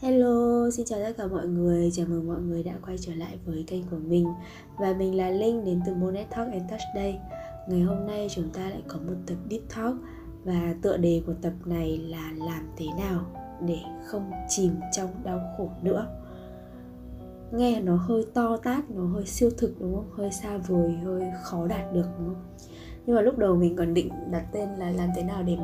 Hello, 0.00 0.70
xin 0.70 0.86
chào 0.86 0.98
tất 1.02 1.12
cả 1.18 1.26
mọi 1.26 1.46
người, 1.46 1.90
chào 1.92 2.06
mừng 2.08 2.26
mọi 2.26 2.40
người 2.40 2.62
đã 2.62 2.72
quay 2.86 2.98
trở 2.98 3.14
lại 3.14 3.38
với 3.44 3.64
kênh 3.66 3.82
của 3.82 3.96
mình. 3.96 4.26
Và 4.78 4.94
mình 4.98 5.16
là 5.16 5.30
Linh 5.30 5.64
đến 5.64 5.80
từ 5.86 5.94
Monet 5.94 6.30
Talk 6.30 6.52
and 6.52 6.70
Touch 6.70 6.80
Day. 6.94 7.18
Ngày 7.68 7.80
hôm 7.80 8.06
nay 8.06 8.26
chúng 8.30 8.50
ta 8.50 8.60
lại 8.60 8.82
có 8.88 8.98
một 9.06 9.14
tập 9.26 9.36
Deep 9.50 9.62
Talk. 9.76 9.96
Và 10.44 10.74
tựa 10.82 10.96
đề 10.96 11.22
của 11.26 11.32
tập 11.42 11.52
này 11.64 11.98
là 11.98 12.32
làm 12.38 12.68
thế 12.76 12.86
nào 12.98 13.24
để 13.66 13.78
không 14.06 14.30
chìm 14.48 14.72
trong 14.92 15.10
đau 15.24 15.40
khổ 15.56 15.70
nữa. 15.82 16.06
Nghe 17.52 17.80
nó 17.80 17.96
hơi 17.96 18.26
to 18.34 18.56
tát, 18.56 18.90
nó 18.90 19.06
hơi 19.06 19.26
siêu 19.26 19.50
thực 19.58 19.80
đúng 19.80 19.94
không? 19.94 20.10
Hơi 20.12 20.32
xa 20.32 20.56
vời, 20.56 20.92
hơi 21.04 21.22
khó 21.42 21.66
đạt 21.66 21.92
được 21.92 22.06
đúng 22.18 22.28
không? 22.28 22.44
Nhưng 23.06 23.16
mà 23.16 23.22
lúc 23.22 23.38
đầu 23.38 23.56
mình 23.56 23.76
còn 23.76 23.94
định 23.94 24.10
đặt 24.30 24.46
tên 24.52 24.68
là 24.78 24.90
làm 24.90 25.08
thế 25.16 25.22
nào 25.22 25.42
để 25.42 25.56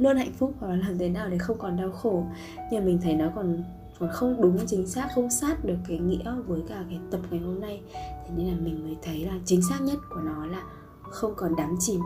luôn 0.00 0.16
hạnh 0.16 0.32
phúc 0.32 0.54
hoặc 0.58 0.68
là 0.68 0.76
làm 0.76 0.98
thế 0.98 1.08
nào 1.08 1.28
để 1.28 1.38
không 1.38 1.58
còn 1.58 1.76
đau 1.76 1.90
khổ. 1.90 2.24
Nhưng 2.72 2.84
mình 2.84 2.98
thấy 3.02 3.14
nó 3.14 3.30
còn 3.34 3.62
còn 3.98 4.10
không 4.12 4.40
đúng 4.40 4.58
chính 4.66 4.86
xác 4.86 5.08
không 5.14 5.30
sát 5.30 5.64
được 5.64 5.76
cái 5.88 5.98
nghĩa 5.98 6.34
với 6.46 6.62
cả 6.68 6.84
cái 6.88 7.00
tập 7.10 7.20
ngày 7.30 7.40
hôm 7.40 7.60
nay. 7.60 7.82
Thế 8.26 8.34
nên 8.36 8.46
là 8.46 8.54
mình 8.60 8.84
mới 8.84 8.96
thấy 9.02 9.24
là 9.24 9.32
chính 9.44 9.62
xác 9.62 9.80
nhất 9.82 9.98
của 10.10 10.20
nó 10.20 10.46
là 10.46 10.62
không 11.02 11.32
còn 11.36 11.56
đắm 11.56 11.74
chìm 11.80 12.00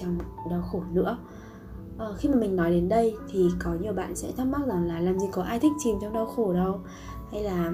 trong 0.00 0.18
đau 0.50 0.62
khổ 0.62 0.82
nữa. 0.92 1.18
À, 1.98 2.06
khi 2.18 2.28
mà 2.28 2.36
mình 2.36 2.56
nói 2.56 2.70
đến 2.70 2.88
đây 2.88 3.14
thì 3.28 3.48
có 3.58 3.74
nhiều 3.80 3.92
bạn 3.92 4.16
sẽ 4.16 4.32
thắc 4.36 4.46
mắc 4.46 4.60
rằng 4.66 4.88
là 4.88 5.00
làm 5.00 5.18
gì 5.18 5.26
có 5.32 5.42
ai 5.42 5.58
thích 5.58 5.72
chìm 5.84 5.98
trong 6.02 6.12
đau 6.12 6.26
khổ 6.26 6.52
đâu? 6.52 6.80
Hay 7.32 7.42
là 7.42 7.72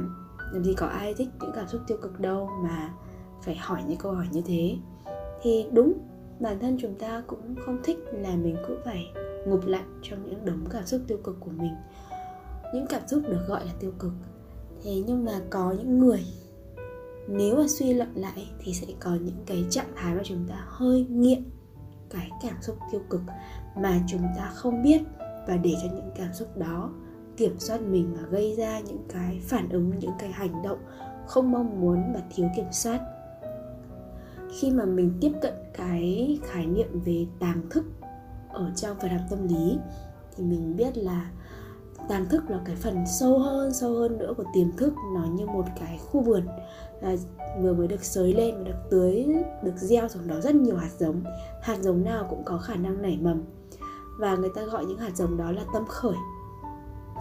làm 0.53 0.65
gì 0.65 0.75
có 0.75 0.87
ai 0.87 1.15
thích 1.15 1.29
những 1.41 1.53
cảm 1.55 1.69
xúc 1.69 1.81
tiêu 1.87 1.99
cực 2.03 2.21
đâu 2.21 2.51
mà 2.65 2.95
phải 3.43 3.57
hỏi 3.57 3.83
những 3.87 3.99
câu 3.99 4.13
hỏi 4.13 4.27
như 4.33 4.43
thế? 4.47 4.77
Thì 5.43 5.67
đúng 5.73 5.93
bản 6.41 6.59
thân 6.59 6.79
chúng 6.81 6.95
ta 6.95 7.23
cũng 7.27 7.55
không 7.67 7.79
thích 7.85 7.99
là 8.13 8.37
mình 8.37 8.57
cứ 8.69 8.77
phải 8.85 9.13
ngụp 9.47 9.67
lại 9.67 9.83
trong 10.03 10.31
những 10.31 10.45
đống 10.45 10.65
cảm 10.71 10.87
xúc 10.87 11.01
tiêu 11.07 11.19
cực 11.25 11.37
của 11.41 11.51
mình. 11.51 11.75
Những 12.75 12.87
cảm 12.87 13.03
xúc 13.07 13.23
được 13.29 13.41
gọi 13.49 13.67
là 13.67 13.73
tiêu 13.81 13.93
cực. 13.99 14.13
Thế 14.83 15.03
nhưng 15.07 15.25
mà 15.25 15.41
có 15.51 15.75
những 15.79 15.99
người, 15.99 16.25
nếu 17.29 17.57
mà 17.57 17.69
suy 17.69 17.95
luận 17.95 18.09
lại 18.15 18.51
thì 18.59 18.75
sẽ 18.75 18.87
có 19.01 19.11
những 19.15 19.45
cái 19.47 19.65
trạng 19.71 19.93
thái 19.97 20.15
mà 20.15 20.21
chúng 20.25 20.45
ta 20.49 20.65
hơi 20.67 21.07
nghiện 21.11 21.43
cái 22.11 22.31
cảm 22.43 22.63
xúc 22.63 22.77
tiêu 22.93 23.01
cực 23.11 23.21
mà 23.77 24.01
chúng 24.09 24.23
ta 24.37 24.51
không 24.55 24.83
biết. 24.83 25.03
Và 25.49 25.57
để 25.57 25.73
cho 25.83 25.89
những 25.95 26.11
cảm 26.17 26.35
xúc 26.35 26.57
đó 26.57 26.91
kiểm 27.37 27.59
soát 27.59 27.81
mình 27.83 28.15
và 28.15 28.23
gây 28.31 28.55
ra 28.55 28.81
những 28.81 29.05
cái 29.09 29.41
phản 29.43 29.69
ứng, 29.69 29.99
những 29.99 30.13
cái 30.19 30.33
hành 30.33 30.63
động 30.63 30.79
không 31.27 31.53
mong 31.53 31.81
muốn 31.81 32.13
và 32.15 32.21
thiếu 32.35 32.49
kiểm 32.57 32.73
soát. 32.73 33.01
Khi 34.59 34.71
mà 34.71 34.85
mình 34.85 35.13
tiếp 35.21 35.33
cận 35.43 35.55
cái 35.75 36.39
khái 36.43 36.67
niệm 36.67 37.01
về 37.05 37.27
tàng 37.41 37.63
thức 37.71 37.85
ở 38.53 38.71
trong 38.77 38.97
phần 39.01 39.11
học 39.11 39.27
tâm 39.31 39.49
lý 39.49 39.79
thì 40.37 40.45
mình 40.45 40.77
biết 40.77 40.97
là 40.97 41.31
tàng 42.09 42.29
thức 42.29 42.51
là 42.51 42.61
cái 42.65 42.77
phần 42.77 43.05
sâu 43.07 43.39
hơn 43.39 43.75
sâu 43.75 43.95
hơn 43.95 44.19
nữa 44.19 44.35
của 44.37 44.45
tiềm 44.55 44.77
thức 44.77 44.95
nó 45.15 45.25
như 45.25 45.47
một 45.47 45.65
cái 45.81 45.99
khu 45.99 46.21
vườn 46.21 46.47
là 47.01 47.17
vừa 47.61 47.75
mới 47.75 47.89
được 47.89 48.05
sới 48.05 48.35
lên 48.35 48.55
và 48.59 48.65
được 48.65 48.91
tưới 48.91 49.27
được 49.63 49.77
gieo 49.77 50.09
xuống 50.09 50.29
đó 50.29 50.41
rất 50.41 50.55
nhiều 50.55 50.77
hạt 50.77 50.91
giống. 50.99 51.23
Hạt 51.63 51.79
giống 51.81 52.05
nào 52.05 52.27
cũng 52.31 52.45
có 52.45 52.59
khả 52.59 52.75
năng 52.75 53.03
nảy 53.03 53.19
mầm. 53.23 53.43
Và 54.19 54.37
người 54.37 54.51
ta 54.55 54.63
gọi 54.63 54.85
những 54.85 54.99
hạt 54.99 55.17
giống 55.17 55.37
đó 55.37 55.53
là 55.53 55.63
tâm 55.75 55.87
khởi. 55.89 56.17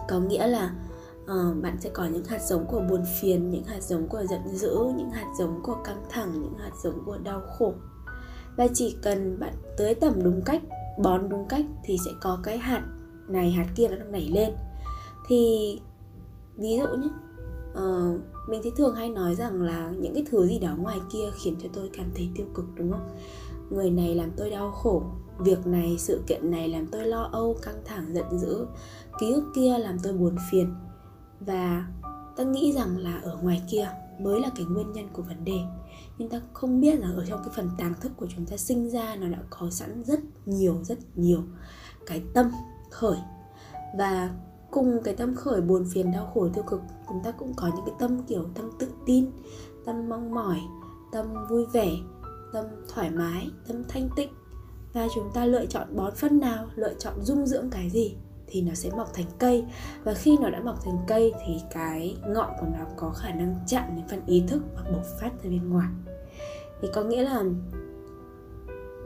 Có 0.08 0.20
nghĩa 0.20 0.46
là 0.46 0.74
uh, 1.22 1.62
bạn 1.62 1.76
sẽ 1.80 1.90
có 1.90 2.06
những 2.06 2.24
hạt 2.24 2.42
giống 2.42 2.66
của 2.66 2.80
buồn 2.80 3.04
phiền 3.20 3.50
những 3.50 3.64
hạt 3.64 3.82
giống 3.82 4.08
của 4.08 4.24
giận 4.30 4.48
dữ 4.48 4.76
những 4.96 5.10
hạt 5.10 5.26
giống 5.38 5.62
của 5.62 5.76
căng 5.84 6.04
thẳng 6.10 6.32
những 6.42 6.54
hạt 6.54 6.72
giống 6.82 7.04
của 7.04 7.18
đau 7.18 7.40
khổ. 7.58 7.72
Và 8.56 8.66
chỉ 8.74 8.96
cần 9.02 9.40
bạn 9.40 9.54
tưới 9.76 9.94
tẩm 9.94 10.22
đúng 10.22 10.42
cách 10.42 10.62
bón 10.98 11.28
đúng 11.28 11.48
cách 11.48 11.64
thì 11.84 11.96
sẽ 12.04 12.10
có 12.20 12.38
cái 12.42 12.58
hạt 12.58 12.82
này 13.28 13.50
hạt 13.50 13.66
kia 13.76 13.88
nó 13.88 14.04
nảy 14.04 14.28
lên. 14.28 14.52
Thì 15.28 15.80
ví 16.56 16.78
dụ 16.78 16.86
nhé 16.96 17.08
uh, 17.72 18.20
mình 18.48 18.60
thì 18.64 18.70
thường 18.76 18.94
hay 18.94 19.10
nói 19.10 19.34
rằng 19.34 19.62
là 19.62 19.92
những 19.98 20.14
cái 20.14 20.24
thứ 20.30 20.46
gì 20.46 20.58
đó 20.58 20.74
ngoài 20.78 20.98
kia 21.12 21.30
khiến 21.42 21.56
cho 21.62 21.68
tôi 21.72 21.90
cảm 21.92 22.06
thấy 22.14 22.28
tiêu 22.36 22.46
cực 22.54 22.64
đúng 22.74 22.92
không? 22.92 23.08
Người 23.70 23.90
này 23.90 24.14
làm 24.14 24.30
tôi 24.36 24.50
đau 24.50 24.70
khổ 24.70 25.02
việc 25.38 25.66
này 25.66 25.96
sự 25.98 26.22
kiện 26.26 26.50
này 26.50 26.68
làm 26.68 26.86
tôi 26.86 27.04
lo 27.04 27.28
âu 27.32 27.56
căng 27.62 27.82
thẳng 27.84 28.14
giận 28.14 28.38
dữ 28.38 28.66
ký 29.20 29.32
ức 29.32 29.44
kia 29.54 29.78
làm 29.78 29.98
tôi 30.02 30.12
buồn 30.12 30.36
phiền. 30.50 30.74
Và 31.40 31.86
ta 32.36 32.44
nghĩ 32.44 32.72
rằng 32.72 32.98
là 32.98 33.20
ở 33.22 33.38
ngoài 33.42 33.62
kia 33.70 33.88
mới 34.20 34.40
là 34.40 34.50
cái 34.56 34.66
nguyên 34.66 34.92
nhân 34.92 35.08
của 35.12 35.22
vấn 35.22 35.44
đề 35.44 35.58
nhưng 36.18 36.28
ta 36.28 36.40
không 36.52 36.80
biết 36.80 37.00
là 37.00 37.08
ở 37.16 37.26
trong 37.26 37.40
cái 37.44 37.54
phần 37.56 37.70
tàng 37.78 37.94
thức 38.00 38.12
của 38.16 38.26
chúng 38.36 38.46
ta 38.46 38.56
sinh 38.56 38.90
ra 38.90 39.16
nó 39.16 39.28
đã 39.28 39.38
có 39.50 39.70
sẵn 39.70 40.04
rất 40.04 40.20
nhiều 40.46 40.84
rất 40.84 40.98
nhiều 41.14 41.42
cái 42.06 42.22
tâm 42.34 42.50
khởi. 42.90 43.18
Và 43.98 44.30
cùng 44.70 45.02
cái 45.04 45.14
tâm 45.14 45.34
khởi 45.34 45.60
buồn 45.60 45.84
phiền 45.92 46.12
đau 46.12 46.30
khổ 46.34 46.48
tiêu 46.54 46.64
cực, 46.64 46.80
chúng 47.08 47.22
ta 47.24 47.30
cũng 47.30 47.54
có 47.56 47.70
những 47.76 47.84
cái 47.86 47.94
tâm 47.98 48.22
kiểu 48.26 48.44
tâm 48.54 48.70
tự 48.78 48.88
tin, 49.06 49.30
tâm 49.86 50.08
mong 50.08 50.34
mỏi, 50.34 50.60
tâm 51.12 51.26
vui 51.50 51.64
vẻ, 51.72 51.90
tâm 52.52 52.66
thoải 52.88 53.10
mái, 53.10 53.50
tâm 53.68 53.84
thanh 53.88 54.08
tịnh. 54.16 54.30
Và 54.92 55.06
chúng 55.14 55.30
ta 55.34 55.46
lựa 55.46 55.66
chọn 55.66 55.96
bón 55.96 56.14
phân 56.16 56.40
nào, 56.40 56.66
lựa 56.74 56.94
chọn 56.94 57.14
dung 57.22 57.46
dưỡng 57.46 57.70
cái 57.70 57.90
gì? 57.90 58.16
Thì 58.52 58.62
nó 58.62 58.74
sẽ 58.74 58.90
mọc 58.90 59.14
thành 59.14 59.26
cây. 59.38 59.64
Và 60.04 60.14
khi 60.14 60.36
nó 60.40 60.50
đã 60.50 60.60
mọc 60.60 60.84
thành 60.84 60.98
cây 61.08 61.32
thì 61.46 61.56
cái 61.70 62.16
ngọn 62.26 62.50
của 62.60 62.66
nó 62.78 62.84
có 62.96 63.10
khả 63.10 63.32
năng 63.32 63.54
chạm 63.66 63.84
đến 63.96 64.04
phần 64.10 64.20
ý 64.26 64.44
thức 64.48 64.62
và 64.74 64.82
bộc 64.92 65.04
phát 65.20 65.30
ra 65.42 65.50
bên 65.50 65.70
ngoài. 65.70 65.88
Thì 66.80 66.88
có 66.94 67.02
nghĩa 67.02 67.22
là 67.22 67.42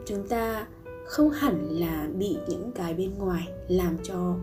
chúng 0.05 0.27
ta 0.27 0.67
không 1.05 1.29
hẳn 1.29 1.67
là 1.69 2.07
bị 2.17 2.37
những 2.47 2.71
cái 2.71 2.93
bên 2.93 3.13
ngoài 3.17 3.47
làm 3.67 3.97
cho 4.03 4.35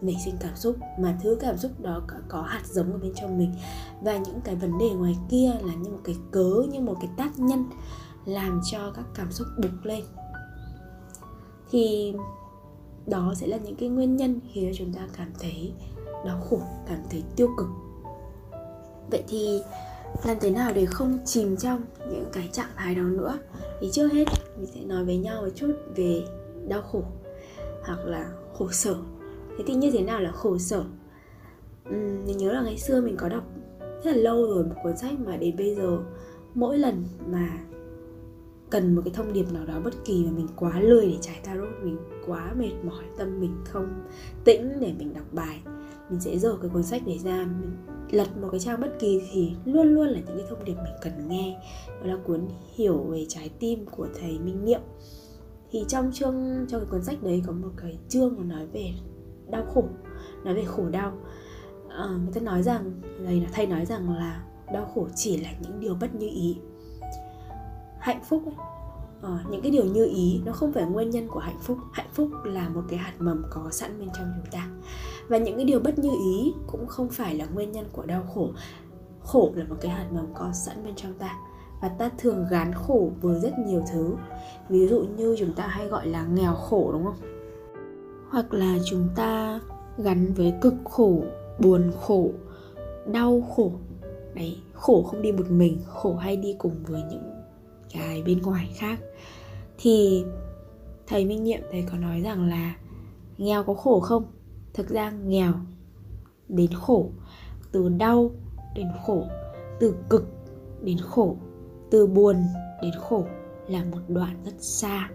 nảy 0.00 0.16
sinh 0.24 0.34
cảm 0.40 0.56
xúc, 0.56 0.76
mà 0.98 1.18
thứ 1.22 1.36
cảm 1.40 1.58
xúc 1.58 1.80
đó 1.80 2.02
có 2.28 2.42
hạt 2.42 2.62
giống 2.66 2.92
ở 2.92 2.98
bên 2.98 3.12
trong 3.14 3.38
mình. 3.38 3.54
Và 4.02 4.16
những 4.16 4.40
cái 4.44 4.54
vấn 4.54 4.78
đề 4.78 4.90
ngoài 4.90 5.16
kia 5.30 5.50
là 5.62 5.74
như 5.74 5.90
một 5.90 6.00
cái 6.04 6.16
cớ 6.30 6.62
như 6.72 6.80
một 6.80 6.96
cái 7.00 7.10
tác 7.16 7.38
nhân 7.38 7.64
làm 8.24 8.60
cho 8.72 8.92
các 8.96 9.04
cảm 9.14 9.32
xúc 9.32 9.46
bục 9.56 9.70
lên. 9.82 10.04
Thì 11.70 12.14
đó 13.06 13.34
sẽ 13.36 13.46
là 13.46 13.56
những 13.56 13.76
cái 13.76 13.88
nguyên 13.88 14.16
nhân 14.16 14.40
khiến 14.52 14.72
cho 14.72 14.76
chúng 14.78 14.92
ta 14.92 15.08
cảm 15.16 15.28
thấy 15.40 15.72
đau 16.26 16.40
khổ 16.40 16.60
cảm 16.88 16.98
thấy 17.10 17.22
tiêu 17.36 17.48
cực. 17.56 17.66
Vậy 19.10 19.22
thì 19.28 19.62
làm 20.24 20.36
thế 20.40 20.50
nào 20.50 20.72
để 20.74 20.86
không 20.86 21.18
chìm 21.24 21.56
trong 21.56 21.82
những 21.98 22.26
cái 22.32 22.48
trạng 22.52 22.70
thái 22.76 22.94
đó 22.94 23.02
nữa? 23.02 23.38
Thì 23.80 23.88
trước 23.92 24.12
hết 24.12 24.24
mình 24.56 24.66
sẽ 24.74 24.80
nói 24.80 25.04
với 25.04 25.16
nhau 25.16 25.42
một 25.42 25.48
chút 25.54 25.72
về 25.96 26.24
đau 26.68 26.82
khổ 26.82 27.02
hoặc 27.82 27.98
là 28.04 28.30
khổ 28.54 28.68
sở. 28.70 28.94
Thế 29.58 29.64
thì 29.66 29.74
như 29.74 29.90
thế 29.90 30.02
nào 30.02 30.20
là 30.20 30.32
khổ 30.32 30.58
sở? 30.58 30.84
Uhm, 31.88 32.26
mình 32.26 32.38
nhớ 32.38 32.52
là 32.52 32.62
ngày 32.62 32.78
xưa 32.78 33.00
mình 33.00 33.16
có 33.16 33.28
đọc 33.28 33.44
rất 34.04 34.16
là 34.16 34.22
lâu 34.22 34.46
rồi 34.46 34.64
một 34.64 34.74
cuốn 34.82 34.96
sách 34.96 35.20
mà 35.26 35.36
đến 35.36 35.56
bây 35.56 35.74
giờ 35.74 35.98
mỗi 36.54 36.78
lần 36.78 37.04
mà 37.26 37.48
cần 38.72 38.94
một 38.94 39.02
cái 39.04 39.14
thông 39.14 39.32
điệp 39.32 39.52
nào 39.52 39.66
đó 39.66 39.80
bất 39.84 39.94
kỳ 40.04 40.24
mà 40.24 40.30
mình 40.30 40.48
quá 40.56 40.80
lười 40.80 41.06
để 41.06 41.16
trải 41.20 41.40
tarot 41.44 41.70
mình 41.82 41.96
quá 42.26 42.54
mệt 42.58 42.72
mỏi 42.84 43.04
tâm 43.18 43.40
mình 43.40 43.56
không 43.64 43.88
tĩnh 44.44 44.72
để 44.80 44.92
mình 44.98 45.14
đọc 45.14 45.26
bài 45.32 45.60
mình 46.10 46.20
sẽ 46.20 46.38
dở 46.38 46.56
cái 46.62 46.70
cuốn 46.70 46.82
sách 46.82 47.02
để 47.06 47.18
ra 47.18 47.46
mình 47.60 47.76
lật 48.10 48.36
một 48.40 48.48
cái 48.50 48.60
trang 48.60 48.80
bất 48.80 48.98
kỳ 48.98 49.22
thì 49.32 49.52
luôn 49.64 49.94
luôn 49.94 50.08
là 50.08 50.20
những 50.26 50.38
cái 50.38 50.46
thông 50.48 50.64
điệp 50.64 50.74
mình 50.74 50.94
cần 51.02 51.28
nghe. 51.28 51.60
Đó 51.86 52.06
là 52.06 52.16
cuốn 52.16 52.48
hiểu 52.74 52.98
về 52.98 53.26
trái 53.28 53.50
tim 53.58 53.86
của 53.86 54.08
thầy 54.20 54.38
minh 54.38 54.64
niệm. 54.64 54.80
Thì 55.70 55.84
trong 55.88 56.12
chương 56.12 56.66
trong 56.68 56.80
cái 56.80 56.90
cuốn 56.90 57.02
sách 57.02 57.22
đấy 57.22 57.42
có 57.46 57.52
một 57.52 57.70
cái 57.76 57.98
chương 58.08 58.34
mà 58.38 58.44
nói 58.44 58.66
về 58.72 58.90
đau 59.50 59.64
khổ 59.74 59.84
nói 60.44 60.54
về 60.54 60.64
khổ 60.64 60.88
đau. 60.88 61.18
À, 61.88 62.06
người 62.22 62.32
ta 62.34 62.40
nói 62.40 62.62
rằng 62.62 63.00
thầy 63.26 63.40
là 63.40 63.48
thầy 63.52 63.66
nói 63.66 63.86
rằng 63.86 64.10
là 64.16 64.44
đau 64.72 64.90
khổ 64.94 65.08
chỉ 65.14 65.36
là 65.36 65.48
những 65.62 65.80
điều 65.80 65.94
bất 65.94 66.14
như 66.14 66.28
ý 66.28 66.56
hạnh 68.02 68.20
phúc 68.28 68.42
ấy, 68.46 68.54
ờ, 69.20 69.38
những 69.50 69.62
cái 69.62 69.70
điều 69.70 69.84
như 69.84 70.04
ý 70.04 70.40
nó 70.44 70.52
không 70.52 70.72
phải 70.72 70.84
nguyên 70.84 71.10
nhân 71.10 71.28
của 71.28 71.40
hạnh 71.40 71.58
phúc. 71.60 71.78
Hạnh 71.92 72.08
phúc 72.12 72.28
là 72.44 72.68
một 72.68 72.82
cái 72.88 72.98
hạt 72.98 73.12
mầm 73.18 73.42
có 73.50 73.70
sẵn 73.70 73.98
bên 73.98 74.08
trong 74.18 74.32
chúng 74.36 74.52
ta. 74.52 74.68
Và 75.28 75.38
những 75.38 75.56
cái 75.56 75.64
điều 75.64 75.80
bất 75.80 75.98
như 75.98 76.10
ý 76.10 76.52
cũng 76.66 76.86
không 76.86 77.08
phải 77.08 77.34
là 77.34 77.46
nguyên 77.54 77.72
nhân 77.72 77.86
của 77.92 78.02
đau 78.02 78.22
khổ. 78.34 78.48
Khổ 79.22 79.52
là 79.54 79.64
một 79.64 79.76
cái 79.80 79.90
hạt 79.90 80.06
mầm 80.12 80.26
có 80.34 80.52
sẵn 80.52 80.84
bên 80.84 80.94
trong 80.96 81.14
ta. 81.14 81.36
Và 81.82 81.88
ta 81.88 82.10
thường 82.18 82.46
gán 82.50 82.72
khổ 82.74 83.10
với 83.20 83.40
rất 83.40 83.52
nhiều 83.66 83.82
thứ. 83.92 84.14
Ví 84.68 84.88
dụ 84.88 85.04
như 85.16 85.36
chúng 85.38 85.52
ta 85.52 85.66
hay 85.66 85.88
gọi 85.88 86.06
là 86.06 86.26
nghèo 86.26 86.54
khổ 86.54 86.92
đúng 86.92 87.04
không? 87.04 87.16
Hoặc 88.30 88.54
là 88.54 88.78
chúng 88.84 89.08
ta 89.16 89.60
gắn 89.98 90.32
với 90.34 90.54
cực 90.60 90.74
khổ 90.84 91.22
buồn 91.58 91.92
khổ 92.00 92.30
đau 93.06 93.40
khổ. 93.56 93.72
Đấy 94.34 94.58
khổ 94.72 95.02
không 95.02 95.22
đi 95.22 95.32
một 95.32 95.50
mình 95.50 95.78
khổ 95.86 96.14
hay 96.14 96.36
đi 96.36 96.56
cùng 96.58 96.74
với 96.86 97.02
những 97.10 97.31
cái 97.94 98.22
bên 98.22 98.42
ngoài 98.42 98.70
khác. 98.74 98.98
Thì 99.78 100.24
thầy 101.06 101.24
minh 101.24 101.44
nhiệm 101.44 101.60
thầy 101.70 101.84
có 101.90 101.98
nói 101.98 102.20
rằng 102.20 102.48
là 102.48 102.76
nghèo 103.38 103.64
có 103.64 103.74
khổ 103.74 104.00
không? 104.00 104.24
Thực 104.74 104.88
ra 104.88 105.10
nghèo 105.10 105.52
đến 106.48 106.70
khổ, 106.74 107.10
từ 107.72 107.88
đau 107.88 108.30
đến 108.74 108.86
khổ, 109.06 109.24
từ 109.80 109.94
cực 110.08 110.24
đến 110.82 110.98
khổ, 110.98 111.36
từ 111.90 112.06
buồn 112.06 112.36
đến 112.82 112.92
khổ 113.00 113.24
là 113.68 113.84
một 113.84 114.00
đoạn 114.08 114.36
rất 114.44 114.54
xa. 114.58 115.10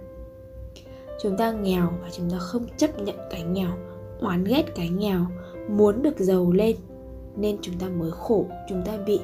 Chúng 1.21 1.37
ta 1.37 1.51
nghèo 1.51 1.93
và 2.01 2.09
chúng 2.11 2.29
ta 2.29 2.37
không 2.39 2.65
chấp 2.77 2.99
nhận 3.01 3.15
cái 3.31 3.43
nghèo, 3.43 3.71
oán 4.21 4.43
ghét 4.43 4.63
cái 4.75 4.89
nghèo, 4.89 5.25
muốn 5.69 6.01
được 6.01 6.19
giàu 6.19 6.51
lên 6.51 6.75
nên 7.35 7.57
chúng 7.61 7.79
ta 7.79 7.89
mới 7.89 8.11
khổ, 8.11 8.45
chúng 8.69 8.81
ta 8.85 8.97
bị 9.05 9.19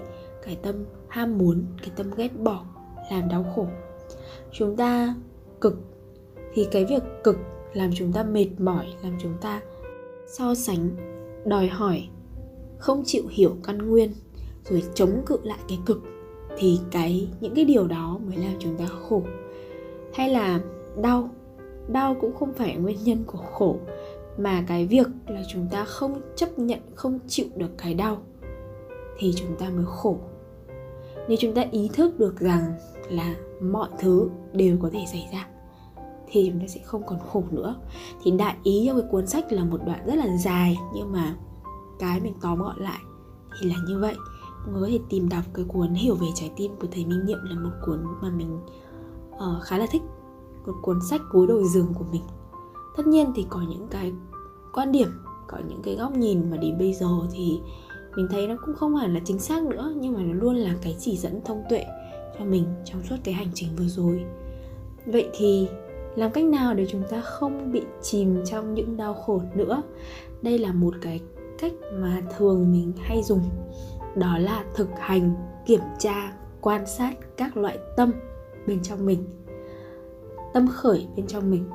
cái 0.45 0.55
tâm 0.55 0.85
ham 1.07 1.37
muốn, 1.37 1.65
cái 1.81 1.91
tâm 1.95 2.11
ghét 2.17 2.39
bỏ 2.39 2.65
làm 3.13 3.29
đau 3.29 3.45
khổ. 3.55 3.67
Chúng 4.51 4.75
ta 4.75 5.15
cực, 5.61 5.77
thì 6.53 6.67
cái 6.71 6.85
việc 6.85 7.03
cực 7.23 7.37
làm 7.73 7.89
chúng 7.95 8.13
ta 8.13 8.23
mệt 8.23 8.47
mỏi, 8.59 8.85
làm 9.03 9.17
chúng 9.21 9.33
ta 9.41 9.61
so 10.27 10.55
sánh, 10.55 10.89
đòi 11.45 11.67
hỏi 11.67 12.09
không 12.77 13.03
chịu 13.05 13.23
hiểu 13.29 13.55
căn 13.63 13.77
nguyên, 13.77 14.11
rồi 14.69 14.83
chống 14.93 15.21
cự 15.25 15.37
lại 15.43 15.59
cái 15.69 15.79
cực, 15.85 16.01
thì 16.57 16.79
cái, 16.91 17.27
những 17.39 17.55
cái 17.55 17.65
điều 17.65 17.87
đó 17.87 18.19
mới 18.27 18.37
làm 18.37 18.53
chúng 18.59 18.77
ta 18.77 18.85
khổ. 18.85 19.21
Hay 20.13 20.29
là 20.29 20.59
đau 21.01 21.29
đau 21.87 22.15
cũng 22.21 22.33
không 22.33 22.53
phải 22.53 22.75
nguyên 22.75 22.97
nhân 23.03 23.23
của 23.27 23.37
khổ, 23.37 23.77
mà 24.37 24.63
cái 24.67 24.87
việc 24.87 25.07
là 25.27 25.43
chúng 25.53 25.67
ta 25.71 25.85
không 25.85 26.21
chấp 26.35 26.59
nhận, 26.59 26.79
không 26.95 27.19
chịu 27.27 27.45
được 27.55 27.77
cái 27.77 27.93
đau, 27.93 28.17
thì 29.17 29.33
chúng 29.35 29.55
ta 29.59 29.69
mới 29.69 29.85
khổ. 29.87 30.17
Nếu 31.27 31.37
chúng 31.39 31.53
ta 31.53 31.65
ý 31.71 31.89
thức 31.93 32.19
được 32.19 32.39
rằng 32.39 32.73
là 33.09 33.35
mọi 33.61 33.89
thứ 33.99 34.29
đều 34.53 34.77
có 34.81 34.89
thể 34.93 35.05
xảy 35.11 35.29
ra. 35.31 35.47
Thì 36.27 36.49
chúng 36.51 36.61
ta 36.61 36.67
sẽ 36.67 36.81
không 36.83 37.03
còn 37.07 37.19
khổ 37.19 37.43
nữa. 37.51 37.75
Thì 38.23 38.31
đại 38.31 38.55
ý 38.63 38.83
trong 38.87 39.01
cái 39.01 39.09
cuốn 39.11 39.27
sách 39.27 39.51
là 39.51 39.63
một 39.63 39.79
đoạn 39.85 40.05
rất 40.05 40.15
là 40.15 40.37
dài 40.37 40.77
nhưng 40.93 41.11
mà 41.11 41.35
cái 41.99 42.19
mình 42.19 42.33
tóm 42.41 42.59
gọn 42.59 42.79
lại 42.79 42.99
thì 43.61 43.69
là 43.69 43.75
như 43.87 43.99
vậy. 43.99 44.15
Mọi 44.65 44.73
người 44.73 44.81
có 44.81 44.87
thể 44.87 44.99
tìm 45.09 45.29
đọc 45.29 45.43
cái 45.53 45.65
cuốn 45.67 45.93
hiểu 45.93 46.15
về 46.15 46.27
trái 46.35 46.51
tim 46.55 46.71
của 46.81 46.87
thầy 46.91 47.05
minh 47.05 47.25
niệm 47.25 47.39
là 47.43 47.59
một 47.59 47.71
cuốn 47.85 48.03
mà 48.21 48.29
mình 48.29 48.59
uh, 49.31 49.63
khá 49.63 49.77
là 49.77 49.85
thích. 49.91 50.01
Một 50.65 50.73
cuốn 50.81 50.99
sách 51.09 51.21
gối 51.31 51.47
đầu 51.47 51.63
giường 51.63 51.93
của 51.93 52.05
mình. 52.11 52.23
Tất 52.97 53.07
nhiên 53.07 53.31
thì 53.35 53.45
có 53.49 53.61
những 53.69 53.87
cái 53.91 54.13
quan 54.73 54.91
điểm 54.91 55.07
có 55.47 55.57
những 55.67 55.81
cái 55.81 55.95
góc 55.95 56.11
nhìn 56.17 56.51
mà 56.51 56.57
đến 56.57 56.77
bây 56.77 56.93
giờ 56.93 57.07
thì 57.31 57.61
mình 58.15 58.27
thấy 58.31 58.47
nó 58.47 58.55
cũng 58.65 58.75
không 58.75 58.95
hẳn 58.95 59.13
là 59.13 59.19
chính 59.25 59.39
xác 59.39 59.63
nữa 59.63 59.93
nhưng 59.95 60.13
mà 60.13 60.21
nó 60.21 60.33
luôn 60.33 60.55
là 60.55 60.75
cái 60.81 60.95
chỉ 60.99 61.17
dẫn 61.17 61.41
thông 61.45 61.63
tuệ 61.69 61.85
cho 62.39 62.45
mình 62.45 62.65
trong 62.85 63.03
suốt 63.03 63.15
cái 63.23 63.33
hành 63.33 63.51
trình 63.53 63.69
vừa 63.77 63.87
rồi. 63.87 64.25
Vậy 65.05 65.29
thì 65.33 65.67
làm 66.15 66.31
cách 66.31 66.45
nào 66.45 66.73
để 66.73 66.85
chúng 66.89 67.03
ta 67.09 67.21
không 67.21 67.71
bị 67.71 67.81
chìm 68.01 68.41
trong 68.45 68.73
những 68.73 68.97
đau 68.97 69.13
khổ 69.13 69.41
nữa? 69.55 69.81
Đây 70.41 70.59
là 70.59 70.73
một 70.73 70.95
cái 71.01 71.21
cách 71.59 71.73
mà 71.93 72.21
thường 72.37 72.71
mình 72.71 72.93
hay 73.01 73.23
dùng. 73.23 73.41
Đó 74.15 74.37
là 74.37 74.65
thực 74.75 74.89
hành, 74.99 75.35
kiểm 75.65 75.81
tra, 75.99 76.33
quan 76.61 76.87
sát 76.87 77.13
các 77.37 77.57
loại 77.57 77.77
tâm 77.97 78.11
bên 78.67 78.83
trong 78.83 79.05
mình. 79.05 79.25
Tâm 80.53 80.67
khởi 80.67 81.07
bên 81.15 81.27
trong 81.27 81.51
mình. 81.51 81.69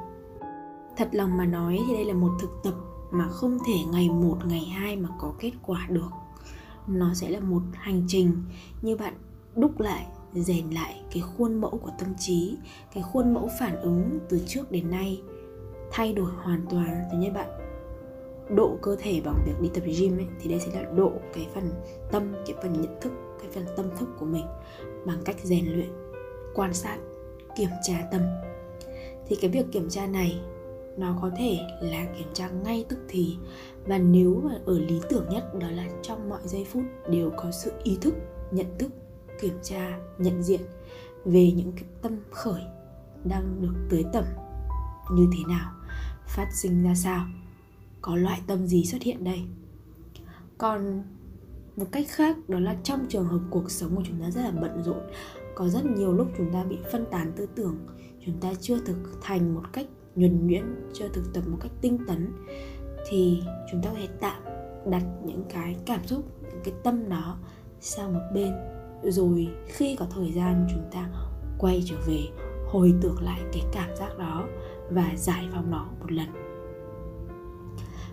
Thật 0.96 1.08
lòng 1.12 1.36
mà 1.36 1.46
nói 1.46 1.80
thì 1.86 1.94
đây 1.94 2.04
là 2.04 2.14
một 2.14 2.30
thực 2.40 2.50
tập 2.64 2.74
mà 3.10 3.28
không 3.28 3.58
thể 3.66 3.74
ngày 3.92 4.08
một, 4.08 4.36
ngày 4.46 4.64
hai 4.64 4.96
mà 4.96 5.08
có 5.20 5.32
kết 5.38 5.52
quả 5.66 5.86
được. 5.90 6.10
Nó 6.86 7.14
sẽ 7.14 7.30
là 7.30 7.40
một 7.40 7.62
hành 7.72 8.02
trình 8.08 8.32
như 8.82 8.96
bạn 8.96 9.14
đúc 9.56 9.80
lại 9.80 10.06
rèn 10.34 10.70
lại 10.70 11.02
cái 11.12 11.22
khuôn 11.22 11.60
mẫu 11.60 11.78
của 11.82 11.90
tâm 11.98 12.14
trí, 12.18 12.56
cái 12.94 13.02
khuôn 13.02 13.34
mẫu 13.34 13.50
phản 13.58 13.80
ứng 13.80 14.18
từ 14.28 14.40
trước 14.46 14.70
đến 14.70 14.90
nay, 14.90 15.22
thay 15.90 16.12
đổi 16.12 16.30
hoàn 16.36 16.66
toàn, 16.70 17.04
thứ 17.12 17.18
nhất 17.18 17.32
bạn 17.34 17.48
độ 18.56 18.78
cơ 18.82 18.96
thể 18.98 19.20
bằng 19.24 19.42
việc 19.46 19.60
đi 19.60 19.70
tập 19.74 19.84
gym 19.98 20.18
ấy, 20.18 20.26
thì 20.40 20.50
đây 20.50 20.60
sẽ 20.60 20.82
là 20.82 20.90
độ 20.90 21.12
cái 21.34 21.48
phần 21.54 21.70
tâm, 22.12 22.32
cái 22.46 22.56
phần 22.62 22.72
nhận 22.72 23.00
thức, 23.00 23.12
cái 23.40 23.50
phần 23.50 23.64
tâm 23.76 23.86
thức 23.98 24.08
của 24.18 24.26
mình 24.26 24.44
bằng 25.06 25.18
cách 25.24 25.36
rèn 25.42 25.66
luyện, 25.66 25.90
quan 26.54 26.74
sát, 26.74 26.98
kiểm 27.56 27.70
tra 27.82 28.08
tâm. 28.12 28.22
Thì 29.26 29.36
cái 29.36 29.50
việc 29.50 29.66
kiểm 29.72 29.88
tra 29.88 30.06
này, 30.06 30.40
nó 30.96 31.18
có 31.22 31.30
thể 31.38 31.58
là 31.80 32.06
kiểm 32.18 32.28
tra 32.32 32.48
ngay 32.64 32.84
tức 32.88 32.98
thì 33.08 33.36
và 33.86 33.98
nếu 33.98 34.40
mà 34.44 34.58
ở 34.66 34.78
lý 34.78 35.00
tưởng 35.08 35.28
nhất, 35.30 35.54
đó 35.60 35.70
là 35.70 35.88
trong 36.02 36.28
mọi 36.28 36.40
giây 36.44 36.66
phút 36.72 36.82
đều 37.10 37.30
có 37.36 37.50
sự 37.50 37.72
ý 37.82 37.98
thức, 38.00 38.14
nhận 38.50 38.66
thức 38.78 38.90
kiểm 39.40 39.58
tra, 39.62 39.98
nhận 40.18 40.42
diện 40.42 40.60
về 41.24 41.52
những 41.52 41.72
cái 41.72 41.84
tâm 42.02 42.12
khởi 42.30 42.62
đang 43.24 43.62
được 43.62 43.74
tưới 43.90 44.04
tẩm 44.12 44.24
như 45.12 45.26
thế 45.32 45.54
nào, 45.54 45.72
phát 46.26 46.48
sinh 46.52 46.82
ra 46.82 46.94
sao, 46.94 47.26
có 48.00 48.16
loại 48.16 48.40
tâm 48.46 48.66
gì 48.66 48.84
xuất 48.84 49.02
hiện 49.02 49.24
đây. 49.24 49.40
Còn 50.58 51.02
một 51.76 51.86
cách 51.92 52.06
khác 52.08 52.36
đó 52.48 52.58
là 52.58 52.76
trong 52.82 53.06
trường 53.08 53.24
hợp 53.24 53.40
cuộc 53.50 53.70
sống 53.70 53.96
của 53.96 54.02
chúng 54.06 54.22
ta 54.22 54.30
rất 54.30 54.42
là 54.42 54.50
bận 54.50 54.82
rộn, 54.82 55.00
có 55.54 55.68
rất 55.68 55.84
nhiều 55.84 56.12
lúc 56.12 56.28
chúng 56.36 56.52
ta 56.52 56.64
bị 56.64 56.78
phân 56.92 57.04
tán 57.10 57.32
tư 57.36 57.46
tưởng, 57.54 57.76
chúng 58.26 58.40
ta 58.40 58.52
chưa 58.60 58.78
thực 58.80 58.96
thành 59.22 59.54
một 59.54 59.62
cách 59.72 59.86
nhuần 60.14 60.46
nhuyễn, 60.46 60.64
chưa 60.92 61.08
thực 61.08 61.34
tập 61.34 61.44
một 61.46 61.58
cách 61.60 61.72
tinh 61.80 61.98
tấn, 62.06 62.32
thì 63.08 63.42
chúng 63.70 63.82
ta 63.82 63.90
có 63.90 63.96
thể 63.96 64.08
tạm 64.20 64.42
đặt 64.90 65.02
những 65.24 65.44
cái 65.48 65.76
cảm 65.86 66.06
xúc, 66.06 66.24
những 66.42 66.60
cái 66.64 66.74
tâm 66.84 67.08
đó 67.08 67.38
sang 67.80 68.14
một 68.14 68.30
bên 68.34 68.52
rồi 69.02 69.48
khi 69.66 69.96
có 69.96 70.06
thời 70.10 70.32
gian 70.32 70.66
chúng 70.70 70.84
ta 70.92 71.10
quay 71.58 71.82
trở 71.86 71.96
về 72.06 72.20
hồi 72.66 72.94
tưởng 73.00 73.22
lại 73.22 73.40
cái 73.52 73.62
cảm 73.72 73.96
giác 73.96 74.18
đó 74.18 74.44
và 74.90 75.12
giải 75.16 75.48
phóng 75.52 75.70
nó 75.70 75.88
một 76.00 76.12
lần. 76.12 76.28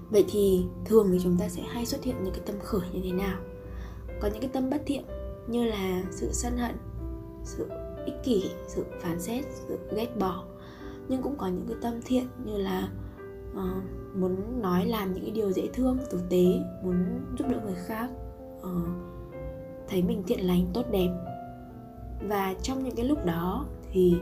Vậy 0.10 0.26
thì 0.30 0.66
thường 0.86 1.10
thì 1.12 1.20
chúng 1.24 1.38
ta 1.38 1.50
sẽ 1.50 1.62
hay 1.62 1.86
xuất 1.86 2.04
hiện 2.04 2.16
những 2.24 2.34
cái 2.34 2.44
tâm 2.46 2.56
khởi 2.64 2.90
như 2.94 3.00
thế 3.04 3.12
nào? 3.12 3.40
Có 4.22 4.28
những 4.28 4.42
cái 4.42 4.50
tâm 4.54 4.70
bất 4.70 4.82
thiện 4.86 5.06
như 5.48 5.64
là 5.64 6.04
sự 6.12 6.30
sân 6.32 6.58
hận 6.58 6.76
sự 7.44 7.70
ích 8.06 8.16
kỷ 8.24 8.50
sự 8.68 8.86
phán 9.02 9.22
xét 9.22 9.46
sự 9.50 9.80
ghét 9.96 10.18
bỏ. 10.20 10.44
Nhưng 11.08 11.22
cũng 11.22 11.38
có 11.38 11.48
những 11.48 11.66
cái 11.68 11.78
tâm 11.82 11.94
thiện 12.06 12.28
như 12.46 12.58
là 12.58 12.90
uh, 13.52 14.16
muốn 14.16 14.62
nói 14.62 14.86
làm 14.86 15.14
những 15.14 15.24
cái 15.24 15.32
điều 15.32 15.52
dễ 15.52 15.68
thương 15.74 15.98
tử 16.12 16.20
tế 16.30 16.46
muốn 16.84 16.96
giúp 17.40 17.46
đỡ 17.50 17.60
người 17.66 17.76
khác 17.88 18.10
uh, 18.60 19.15
thấy 19.88 20.04
mình 20.04 20.24
thiện 20.28 20.40
lành, 20.40 20.66
tốt 20.74 20.86
đẹp. 20.92 21.10
Và 22.22 22.56
trong 22.62 22.84
những 22.84 22.96
cái 22.96 23.06
lúc 23.06 23.26
đó 23.26 23.66
thì 23.92 24.16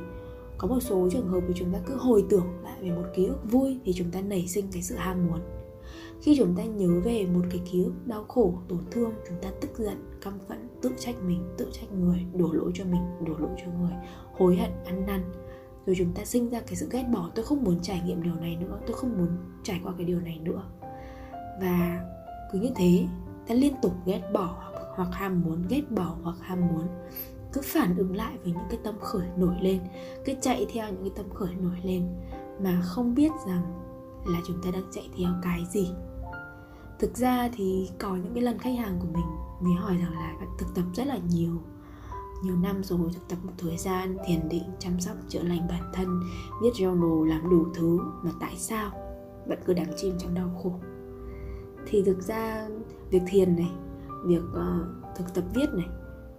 có 0.58 0.68
một 0.68 0.80
số 0.80 1.10
trường 1.12 1.28
hợp 1.28 1.40
thì 1.48 1.54
chúng 1.58 1.72
ta 1.72 1.80
cứ 1.86 1.96
hồi 1.96 2.26
tưởng 2.30 2.48
lại 2.64 2.78
về 2.82 2.92
một 2.92 3.04
ký 3.16 3.26
ức 3.26 3.52
vui 3.52 3.80
thì 3.84 3.94
chúng 3.94 4.12
ta 4.12 4.22
nảy 4.22 4.48
sinh 4.48 4.66
cái 4.72 4.82
sự 4.82 4.96
ham 4.96 5.28
muốn. 5.28 5.40
Khi 6.22 6.36
chúng 6.38 6.56
ta 6.56 6.64
nhớ 6.64 7.00
về 7.04 7.26
một 7.26 7.42
cái 7.50 7.62
ký 7.72 7.84
ức 7.84 7.94
đau 8.06 8.24
khổ, 8.24 8.54
tổn 8.68 8.80
thương, 8.92 9.12
chúng 9.30 9.38
ta 9.42 9.50
tức 9.62 9.70
giận, 9.78 10.18
căm 10.22 10.34
phẫn, 10.48 10.68
tự 10.82 10.92
trách 10.98 11.16
mình, 11.28 11.44
tự 11.58 11.70
trách 11.72 11.92
người, 11.94 12.26
đổ 12.34 12.52
lỗi 12.52 12.72
cho 12.74 12.86
mình, 12.86 13.02
đổ 13.28 13.34
lỗi 13.40 13.52
cho 13.58 13.72
người, 13.80 13.94
hối 14.38 14.56
hận, 14.56 14.72
ăn 14.86 15.06
năn. 15.06 15.22
Rồi 15.86 15.96
chúng 16.00 16.14
ta 16.14 16.26
sinh 16.26 16.50
ra 16.50 16.60
cái 16.60 16.76
sự 16.76 16.88
ghét 16.92 17.04
bỏ, 17.14 17.30
tôi 17.36 17.46
không 17.46 17.64
muốn 17.64 17.80
trải 17.82 18.02
nghiệm 18.06 18.24
điều 18.24 18.36
này 18.36 18.56
nữa, 18.56 18.80
tôi 18.88 18.98
không 18.98 19.18
muốn 19.18 19.28
trải 19.64 19.80
qua 19.84 19.94
cái 19.98 20.06
điều 20.06 20.20
này 20.20 20.40
nữa. 20.44 20.64
Và 21.62 22.06
cứ 22.52 22.60
như 22.60 22.70
thế, 22.76 23.06
ta 23.48 23.56
liên 23.56 23.74
tục 23.82 23.94
ghét 24.06 24.22
bỏ 24.34 24.73
hoặc 24.96 25.10
ham 25.12 25.42
muốn, 25.42 25.64
ghét 25.70 25.92
bỏ 25.92 26.16
hoặc 26.24 26.36
ham 26.42 26.68
muốn, 26.68 26.88
cứ 27.54 27.62
phản 27.64 27.98
ứng 27.98 28.16
lại 28.16 28.38
với 28.44 28.54
những 28.54 28.68
cái 28.70 28.80
tâm 28.84 28.96
khởi 29.00 29.28
nổi 29.38 29.56
lên, 29.62 29.80
cứ 30.26 30.34
chạy 30.42 30.66
theo 30.74 30.88
những 30.90 31.02
cái 31.02 31.12
tâm 31.16 31.26
khởi 31.34 31.56
nổi 31.56 31.78
lên 31.84 32.08
mà 32.64 32.82
không 32.84 33.16
biết 33.16 33.32
rằng 33.48 33.64
là 34.26 34.40
chúng 34.48 34.62
ta 34.64 34.72
đang 34.72 34.92
chạy 34.92 35.10
theo 35.18 35.30
cái 35.44 35.66
gì. 35.72 35.90
Thực 37.00 37.18
ra 37.18 37.50
thì 37.56 37.90
có 38.00 38.16
những 38.16 38.34
cái 38.34 38.44
lần 38.44 38.58
khách 38.58 38.78
hàng 38.78 39.00
của 39.00 39.08
mình 39.14 39.26
mới 39.62 39.74
hỏi 39.74 39.98
rằng 39.98 40.14
là, 40.14 40.36
bạn 40.40 40.50
thực 40.60 40.76
tập 40.76 40.84
rất 40.96 41.08
là 41.08 41.18
nhiều 41.30 41.62
nhiều 42.44 42.56
năm 42.56 42.84
rồi, 42.84 43.10
thực 43.14 43.28
tập 43.30 43.38
một 43.44 43.52
thời 43.58 43.78
gian, 43.78 44.18
thiền 44.28 44.50
định, 44.50 44.64
chăm 44.80 45.00
sóc, 45.00 45.16
chữa 45.30 45.44
lành 45.44 45.68
bản 45.68 45.92
thân, 45.94 46.22
viết 46.62 46.70
journal, 46.74 47.26
làm 47.26 47.50
đủ 47.50 47.66
thứ, 47.74 48.00
mà 48.24 48.32
tại 48.40 48.54
sao 48.58 48.92
bạn 49.48 49.60
cứ 49.66 49.74
đắm 49.74 49.88
chìm 49.98 50.14
trong 50.20 50.34
đau 50.34 50.50
khổ? 50.64 50.74
Thì 51.86 52.04
thực 52.04 52.22
ra 52.22 52.68
việc 53.10 53.22
thiền 53.28 53.56
này 53.56 53.72
việc 54.26 54.44
uh, 54.52 55.16
thực 55.16 55.34
tập 55.34 55.44
viết 55.54 55.70
này 55.74 55.88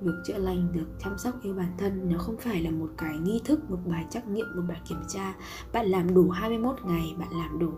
việc 0.01 0.13
chữa 0.25 0.39
lành 0.39 0.73
việc 0.73 0.87
chăm 0.99 1.19
sóc 1.19 1.35
yêu 1.43 1.55
bản 1.55 1.75
thân 1.79 2.13
nó 2.13 2.19
không 2.19 2.37
phải 2.37 2.63
là 2.63 2.71
một 2.71 2.89
cái 2.97 3.19
nghi 3.19 3.41
thức 3.45 3.71
một 3.71 3.79
bài 3.85 4.05
trắc 4.11 4.29
nghiệm 4.29 4.47
một 4.57 4.63
bài 4.69 4.81
kiểm 4.89 5.03
tra. 5.09 5.35
Bạn 5.73 5.87
làm 5.87 6.15
đủ 6.15 6.31
21 6.31 6.77
ngày 6.85 7.15
bạn 7.19 7.29
làm 7.33 7.59
đủ 7.59 7.71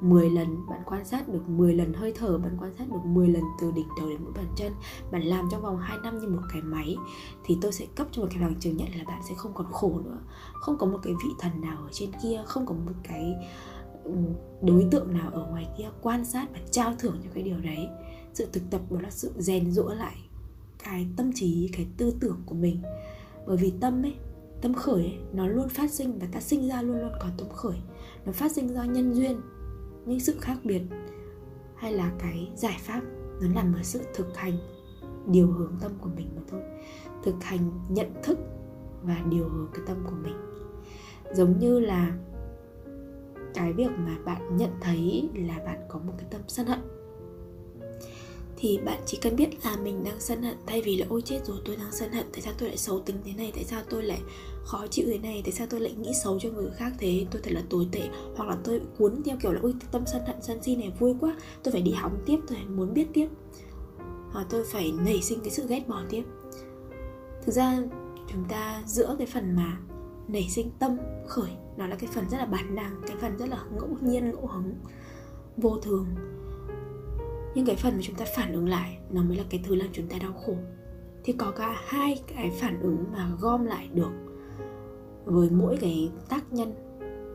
10 0.00 0.30
lần 0.30 0.66
bạn 0.68 0.80
quan 0.86 1.04
sát 1.04 1.28
được 1.28 1.48
10 1.48 1.74
lần 1.74 1.92
hơi 1.92 2.12
thở 2.16 2.38
bạn 2.38 2.56
quan 2.60 2.72
sát 2.78 2.84
được 2.90 3.04
10 3.04 3.28
lần 3.28 3.42
từ 3.60 3.70
đỉnh 3.70 3.88
đầu 3.98 4.08
đến 4.08 4.24
mũi 4.24 4.32
bàn 4.36 4.46
chân 4.56 4.72
bạn 5.10 5.22
làm 5.22 5.48
trong 5.50 5.62
vòng 5.62 5.78
2 5.78 5.98
năm 6.02 6.18
như 6.18 6.28
một 6.28 6.42
cái 6.52 6.62
máy 6.62 6.96
thì 7.44 7.58
tôi 7.60 7.72
sẽ 7.72 7.86
cấp 7.96 8.06
cho 8.12 8.22
một 8.22 8.28
cái 8.30 8.42
bằng 8.42 8.54
chứng 8.60 8.76
nhận 8.76 8.88
là 8.98 9.04
bạn 9.06 9.22
sẽ 9.28 9.34
không 9.34 9.52
còn 9.54 9.72
khổ 9.72 10.00
nữa. 10.04 10.18
Không 10.52 10.78
có 10.78 10.86
một 10.86 10.98
cái 11.02 11.12
vị 11.12 11.30
thần 11.38 11.60
nào 11.60 11.76
ở 11.82 11.88
trên 11.92 12.10
kia 12.22 12.42
không 12.46 12.66
có 12.66 12.74
một 12.74 12.92
cái 13.02 13.34
ừ, 14.04 14.12
đối 14.62 14.86
tượng 14.90 15.14
nào 15.14 15.30
ở 15.32 15.46
ngoài 15.50 15.68
kia 15.78 15.88
quan 16.02 16.24
sát 16.24 16.46
và 16.52 16.58
trao 16.70 16.94
thưởng 16.98 17.16
cho 17.24 17.30
cái 17.34 17.42
điều 17.42 17.60
đấy 17.60 17.88
sự 18.34 18.46
thực 18.52 18.62
tập 18.70 18.80
đó 18.90 19.00
là 19.00 19.10
sự 19.10 19.32
rèn 19.38 19.72
rũa 19.72 19.94
lại 19.94 20.16
cái 20.84 21.06
tâm 21.16 21.32
trí 21.34 21.70
cái 21.72 21.86
tư 21.96 22.14
tưởng 22.20 22.42
của 22.46 22.54
mình. 22.54 22.82
Bởi 23.46 23.56
vì 23.56 23.72
tâm 23.80 24.02
ấy 24.02 24.14
tâm 24.60 24.74
khởi 24.74 25.02
ấy, 25.02 25.18
nó 25.32 25.46
luôn 25.46 25.68
phát 25.68 25.90
sinh 25.90 26.18
và 26.18 26.26
ta 26.32 26.40
sinh 26.40 26.68
ra 26.68 26.82
luôn 26.82 27.00
luôn 27.00 27.12
có 27.20 27.28
tâm 27.38 27.48
khởi. 27.48 27.76
Nó 28.26 28.32
phát 28.32 28.52
sinh 28.52 28.74
do 28.74 28.82
nhân 28.82 29.14
duyên 29.14 29.40
những 30.06 30.20
sự 30.20 30.36
khác 30.40 30.58
biệt 30.64 30.82
hay 31.76 31.92
là 31.92 32.12
cái 32.18 32.52
giải 32.56 32.76
pháp 32.80 33.02
nó 33.40 33.48
nằm 33.48 33.74
ở 33.74 33.82
sự 33.82 34.00
thực 34.14 34.36
hành 34.36 34.58
điều 35.26 35.46
hướng 35.46 35.76
tâm 35.80 35.92
của 36.00 36.10
mình 36.16 36.28
mà 36.36 36.42
thôi. 36.50 36.60
Thực 37.24 37.44
hành 37.44 37.70
nhận 37.88 38.12
thức 38.22 38.38
và 39.02 39.22
điều 39.30 39.48
hướng 39.48 39.68
cái 39.74 39.82
tâm 39.86 39.96
của 40.04 40.16
mình. 40.22 40.36
Giống 41.34 41.58
như 41.58 41.80
là 41.80 42.16
cái 43.54 43.72
việc 43.72 43.90
mà 43.98 44.18
bạn 44.24 44.56
nhận 44.56 44.70
thấy 44.80 45.30
là 45.34 45.58
bạn 45.64 45.78
có 45.88 45.98
một 45.98 46.12
cái 46.18 46.26
tâm 46.30 46.40
sân 46.48 46.66
hận 46.66 46.80
thì 48.60 48.78
bạn 48.84 49.00
chỉ 49.06 49.18
cần 49.22 49.36
biết 49.36 49.64
là 49.64 49.76
mình 49.76 50.04
đang 50.04 50.20
sân 50.20 50.42
hận, 50.42 50.56
thay 50.66 50.82
vì 50.82 50.96
là, 50.96 51.06
ôi 51.08 51.22
chết 51.22 51.40
rồi, 51.46 51.56
tôi 51.64 51.76
đang 51.76 51.92
sân 51.92 52.12
hận, 52.12 52.26
tại 52.32 52.40
sao 52.40 52.52
tôi 52.58 52.68
lại 52.68 52.78
xấu 52.78 53.00
tính 53.00 53.16
thế 53.24 53.32
này, 53.32 53.52
tại 53.54 53.64
sao 53.64 53.82
tôi 53.90 54.02
lại 54.02 54.20
khó 54.64 54.86
chịu 54.86 55.06
thế 55.08 55.18
này, 55.18 55.42
tại 55.44 55.52
sao 55.52 55.66
tôi 55.70 55.80
lại 55.80 55.94
nghĩ 56.00 56.12
xấu 56.24 56.38
cho 56.38 56.48
người 56.50 56.70
khác 56.76 56.92
thế? 56.98 57.26
Tôi 57.30 57.42
thật 57.42 57.52
là 57.52 57.62
tồi 57.70 57.88
tệ. 57.92 58.08
Hoặc 58.36 58.48
là 58.48 58.56
tôi 58.64 58.80
cuốn 58.98 59.22
theo 59.24 59.36
kiểu 59.42 59.52
là, 59.52 59.60
ôi 59.62 59.74
tâm 59.92 60.02
sân 60.06 60.22
hận, 60.26 60.36
sân 60.42 60.62
si 60.62 60.76
này 60.76 60.92
vui 60.98 61.14
quá, 61.20 61.36
tôi 61.62 61.72
phải 61.72 61.82
đi 61.82 61.92
hóng 61.92 62.18
tiếp, 62.26 62.38
tôi 62.48 62.56
phải 62.56 62.68
muốn 62.68 62.94
biết 62.94 63.06
tiếp. 63.14 63.28
Hoặc 64.32 64.46
tôi 64.50 64.64
phải 64.64 64.92
nảy 65.04 65.22
sinh 65.22 65.40
cái 65.40 65.50
sự 65.50 65.66
ghét 65.68 65.88
bỏ 65.88 66.02
tiếp. 66.08 66.22
Thực 67.46 67.52
ra 67.52 67.78
chúng 68.32 68.44
ta 68.48 68.82
giữa 68.86 69.14
cái 69.18 69.26
phần 69.26 69.56
mà 69.56 69.78
nảy 70.28 70.48
sinh 70.50 70.70
tâm 70.78 70.96
khởi, 71.26 71.50
nó 71.76 71.86
là 71.86 71.96
cái 71.96 72.10
phần 72.12 72.24
rất 72.30 72.38
là 72.38 72.46
bản 72.46 72.74
năng, 72.74 73.00
cái 73.06 73.16
phần 73.20 73.36
rất 73.38 73.48
là 73.48 73.64
ngẫu 73.76 73.96
nhiên, 74.00 74.30
ngẫu 74.30 74.46
hứng, 74.46 74.74
vô 75.56 75.76
thường 75.82 76.06
nhưng 77.54 77.66
cái 77.66 77.76
phần 77.76 77.94
mà 77.94 78.00
chúng 78.02 78.16
ta 78.16 78.24
phản 78.36 78.52
ứng 78.52 78.68
lại, 78.68 78.98
nó 79.10 79.22
mới 79.22 79.36
là 79.36 79.44
cái 79.50 79.62
thứ 79.66 79.74
làm 79.74 79.88
chúng 79.92 80.08
ta 80.08 80.18
đau 80.18 80.32
khổ. 80.32 80.54
Thì 81.24 81.32
có 81.32 81.50
cả 81.50 81.82
hai 81.84 82.22
cái 82.34 82.50
phản 82.60 82.80
ứng 82.82 83.04
mà 83.12 83.30
gom 83.40 83.64
lại 83.64 83.88
được 83.94 84.10
với 85.24 85.50
mỗi 85.50 85.76
cái 85.80 86.10
tác 86.28 86.52
nhân 86.52 86.74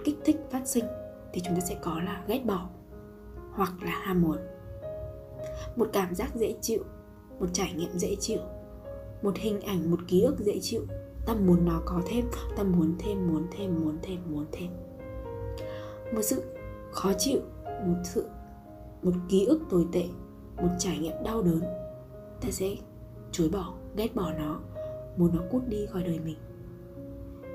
kích 0.04 0.18
thích 0.26 0.38
phát 0.52 0.68
sinh 0.68 0.86
thì 1.34 1.42
chúng 1.46 1.56
ta 1.56 1.62
sẽ 1.62 1.78
có 1.82 2.00
là 2.00 2.24
ghét 2.28 2.46
bỏ 2.46 2.70
hoặc 3.52 3.74
là 3.84 3.92
ham 3.92 4.22
muốn. 4.22 4.38
Một 5.76 5.90
cảm 5.94 6.16
giác 6.16 6.36
dễ 6.36 6.56
chịu, 6.62 6.84
một 7.40 7.48
trải 7.54 7.74
nghiệm 7.74 7.98
dễ 7.98 8.16
chịu, 8.20 8.40
một 9.22 9.36
hình 9.36 9.62
ảnh, 9.62 9.92
một 9.92 10.00
ký 10.08 10.22
ức 10.22 10.40
dễ 10.40 10.60
chịu. 10.62 10.82
Ta 11.26 11.34
muốn 11.34 11.66
nó 11.66 11.82
có 11.86 12.02
thêm, 12.08 12.26
ta 12.58 12.64
muốn 12.64 12.96
thêm 13.00 13.28
muốn 13.28 13.48
thêm 13.58 13.76
muốn 13.84 13.98
thêm 14.02 14.20
muốn 14.32 14.46
thêm. 14.52 14.70
Một 16.16 16.22
sự 16.22 16.44
khó 16.92 17.14
chịu, 17.18 17.40
một 17.66 18.02
sự 18.04 18.26
một 19.04 19.12
ký 19.30 19.46
ức 19.46 19.62
tồi 19.70 19.88
tệ, 19.92 20.06
một 20.58 20.70
trải 20.80 20.98
nghiệm 20.98 21.16
đau 21.26 21.42
đớn. 21.42 21.62
Ta 22.42 22.52
sẽ 22.52 22.76
chối 23.32 23.50
bỏ, 23.50 23.74
ghét 23.96 24.16
bỏ 24.16 24.32
nó, 24.32 24.60
muốn 25.18 25.36
nó 25.36 25.42
cút 25.52 25.68
đi 25.68 25.86
khỏi 25.86 26.04
đời 26.04 26.20
mình. 26.20 26.38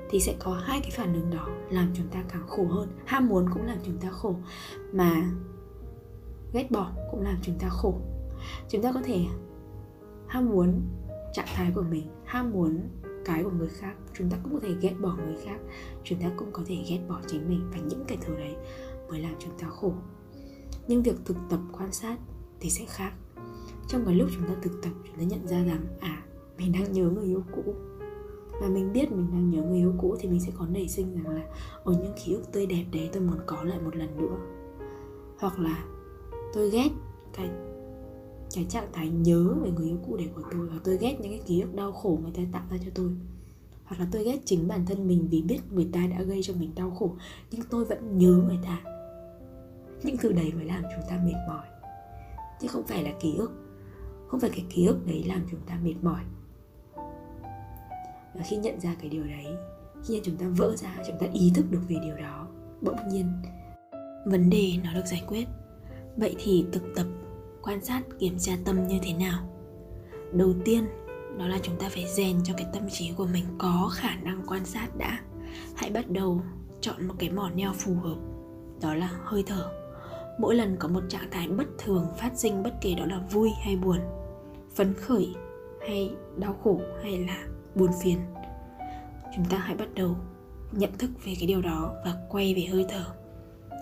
Thì 0.09 0.19
sẽ 0.19 0.35
có 0.39 0.53
hai 0.53 0.79
cái 0.81 0.91
phản 0.91 1.13
ứng 1.13 1.29
đó 1.29 1.49
làm 1.69 1.91
chúng 1.93 2.07
ta 2.07 2.23
càng 2.29 2.47
khổ 2.47 2.65
hơn. 2.65 2.89
Ham 3.05 3.27
muốn 3.27 3.49
cũng 3.53 3.65
làm 3.65 3.77
chúng 3.83 3.97
ta 3.97 4.09
khổ, 4.09 4.35
mà 4.93 5.31
ghét 6.53 6.71
bỏ 6.71 6.91
cũng 7.11 7.21
làm 7.21 7.37
chúng 7.41 7.55
ta 7.59 7.69
khổ. 7.69 7.93
Chúng 8.69 8.81
ta 8.81 8.91
có 8.93 9.01
thể 9.03 9.25
ham 10.27 10.49
muốn 10.49 10.81
trạng 11.33 11.47
thái 11.55 11.71
của 11.75 11.81
mình, 11.81 12.07
ham 12.25 12.51
muốn 12.51 12.81
cái 13.25 13.43
của 13.43 13.51
người 13.51 13.69
khác. 13.69 13.93
Chúng 14.13 14.29
ta 14.29 14.37
cũng 14.43 14.53
có 14.53 14.59
thể 14.59 14.75
ghét 14.81 14.93
bỏ 15.01 15.17
người 15.25 15.37
khác. 15.45 15.59
Chúng 16.03 16.19
ta 16.19 16.31
cũng 16.37 16.51
có 16.51 16.63
thể 16.65 16.77
ghét 16.89 16.99
bỏ 17.07 17.19
chính 17.27 17.49
mình 17.49 17.69
và 17.71 17.77
những 17.77 18.03
cái 18.07 18.17
thứ 18.21 18.35
đấy 18.35 18.55
mới 19.09 19.19
làm 19.19 19.33
chúng 19.39 19.57
ta 19.59 19.67
khổ 19.69 19.93
nhưng 20.89 21.03
việc 21.03 21.15
thực 21.25 21.37
tập 21.49 21.59
quan 21.71 21.91
sát 21.91 22.17
thì 22.59 22.69
sẽ 22.69 22.85
khác. 22.87 23.13
Trong 23.87 24.05
cái 24.05 24.15
lúc 24.15 24.29
chúng 24.35 24.47
ta 24.47 24.55
thực 24.61 24.81
tập, 24.81 24.91
chúng 25.05 25.15
ta 25.17 25.23
nhận 25.23 25.47
ra 25.47 25.63
rằng 25.63 25.85
à 25.99 26.23
mình 26.57 26.71
đang 26.71 26.91
nhớ 26.91 27.09
người 27.09 27.25
yêu 27.25 27.43
cũ. 27.55 27.73
Và 28.61 28.67
mình 28.69 28.93
biết 28.93 29.11
mình 29.11 29.27
đang 29.31 29.49
nhớ 29.49 29.61
người 29.61 29.77
yêu 29.77 29.93
cũ 29.97 30.15
thì 30.19 30.29
mình 30.29 30.39
sẽ 30.39 30.51
có 30.57 30.65
nảy 30.65 30.87
sinh 30.87 31.15
rằng 31.15 31.35
là 31.35 31.43
ở 31.83 31.93
những 31.93 32.13
ký 32.25 32.33
ức 32.33 32.51
tươi 32.51 32.65
đẹp 32.65 32.85
đấy, 32.91 33.09
tôi 33.13 33.21
muốn 33.21 33.37
có 33.45 33.63
lại 33.63 33.79
một 33.79 33.95
lần 33.95 34.17
nữa. 34.17 34.37
Hoặc 35.39 35.59
là, 35.59 35.85
tôi 36.53 36.69
ghét 36.69 36.89
cái 37.33 37.49
cái 38.55 38.65
trạng 38.69 38.87
thái 38.93 39.09
nhớ 39.09 39.55
về 39.63 39.71
người 39.71 39.87
yêu 39.87 39.97
cũ 40.07 40.17
đấy 40.17 40.29
của 40.35 40.41
tôi, 40.51 40.67
và 40.67 40.75
tôi 40.83 40.97
ghét 40.97 41.17
những 41.21 41.31
cái 41.31 41.41
ký 41.47 41.61
ức 41.61 41.75
đau 41.75 41.91
khổ 41.91 42.19
người 42.21 42.31
ta 42.35 42.41
tạo 42.51 42.63
ra 42.71 42.77
cho 42.85 42.91
tôi. 42.95 43.11
Hoặc 43.83 43.99
là, 43.99 44.07
tôi 44.11 44.23
ghét 44.23 44.39
chính 44.45 44.67
bản 44.67 44.85
thân 44.85 45.07
mình 45.07 45.27
vì 45.31 45.41
biết 45.41 45.59
người 45.71 45.89
ta 45.93 46.07
đã 46.07 46.21
gây 46.21 46.43
cho 46.43 46.53
mình 46.59 46.71
đau 46.75 46.91
khổ, 46.91 47.15
nhưng 47.51 47.61
tôi 47.69 47.85
vẫn 47.85 48.17
nhớ 48.17 48.43
người 48.47 48.59
ta 48.63 48.98
những 50.03 50.17
thứ 50.17 50.31
đấy 50.31 50.51
mới 50.55 50.65
làm 50.65 50.83
chúng 50.83 51.09
ta 51.09 51.19
mệt 51.25 51.35
mỏi. 51.47 51.65
Chứ 52.61 52.67
không 52.67 52.83
phải 52.87 53.03
là 53.03 53.11
ký 53.19 53.35
ức. 53.37 53.51
Không 54.27 54.39
phải 54.39 54.49
cái 54.49 54.65
ký 54.69 54.85
ức 54.85 55.05
đấy 55.05 55.23
làm 55.27 55.45
chúng 55.51 55.59
ta 55.67 55.77
mệt 55.83 55.95
mỏi. 56.01 56.21
Và 58.35 58.41
khi 58.45 58.57
nhận 58.57 58.79
ra 58.79 58.95
cái 59.01 59.09
điều 59.09 59.23
đấy, 59.23 59.45
khi 60.07 60.21
chúng 60.23 60.37
ta 60.37 60.45
vỡ 60.57 60.75
ra, 60.75 60.95
chúng 61.07 61.17
ta 61.19 61.27
ý 61.33 61.51
thức 61.55 61.65
được 61.71 61.81
về 61.89 61.95
điều 62.03 62.15
đó, 62.15 62.47
bỗng 62.81 63.07
nhiên 63.09 63.25
vấn 64.25 64.49
đề 64.49 64.73
nó 64.83 64.93
được 64.93 65.05
giải 65.05 65.23
quyết. 65.27 65.47
Vậy 66.17 66.35
thì 66.39 66.65
thực 66.71 66.83
tập, 66.95 67.05
quan 67.61 67.85
sát, 67.85 68.01
kiểm 68.19 68.37
tra 68.39 68.53
tâm 68.65 68.87
như 68.87 68.99
thế 69.03 69.13
nào? 69.13 69.43
Đầu 70.33 70.53
tiên, 70.65 70.85
đó 71.37 71.47
là 71.47 71.59
chúng 71.63 71.75
ta 71.79 71.89
phải 71.89 72.05
rèn 72.07 72.43
cho 72.43 72.53
cái 72.57 72.67
tâm 72.73 72.89
trí 72.89 73.11
của 73.17 73.25
mình 73.25 73.45
có 73.57 73.89
khả 73.93 74.15
năng 74.15 74.43
quan 74.47 74.65
sát 74.65 74.87
đã. 74.97 75.19
Hãy 75.75 75.91
bắt 75.91 76.09
đầu 76.09 76.41
chọn 76.81 77.07
một 77.07 77.13
cái 77.19 77.29
mỏ 77.29 77.49
neo 77.55 77.73
phù 77.73 77.95
hợp. 77.95 78.17
Đó 78.81 78.93
là 78.93 79.09
hơi 79.23 79.43
thở 79.47 79.71
mỗi 80.39 80.55
lần 80.55 80.75
có 80.79 80.87
một 80.87 81.01
trạng 81.09 81.29
thái 81.31 81.47
bất 81.47 81.67
thường 81.77 82.07
phát 82.17 82.31
sinh 82.35 82.63
bất 82.63 82.73
kể 82.81 82.93
đó 82.97 83.05
là 83.05 83.19
vui 83.31 83.49
hay 83.61 83.75
buồn, 83.75 83.99
phấn 84.75 84.93
khởi 84.93 85.35
hay 85.87 86.15
đau 86.37 86.53
khổ 86.63 86.81
hay 87.03 87.19
là 87.19 87.37
buồn 87.75 87.89
phiền, 88.03 88.17
chúng 89.35 89.45
ta 89.45 89.57
hãy 89.57 89.75
bắt 89.75 89.87
đầu 89.95 90.15
nhận 90.71 90.97
thức 90.97 91.11
về 91.25 91.33
cái 91.39 91.47
điều 91.47 91.61
đó 91.61 91.95
và 92.05 92.15
quay 92.29 92.53
về 92.55 92.61
hơi 92.61 92.85
thở. 92.89 93.05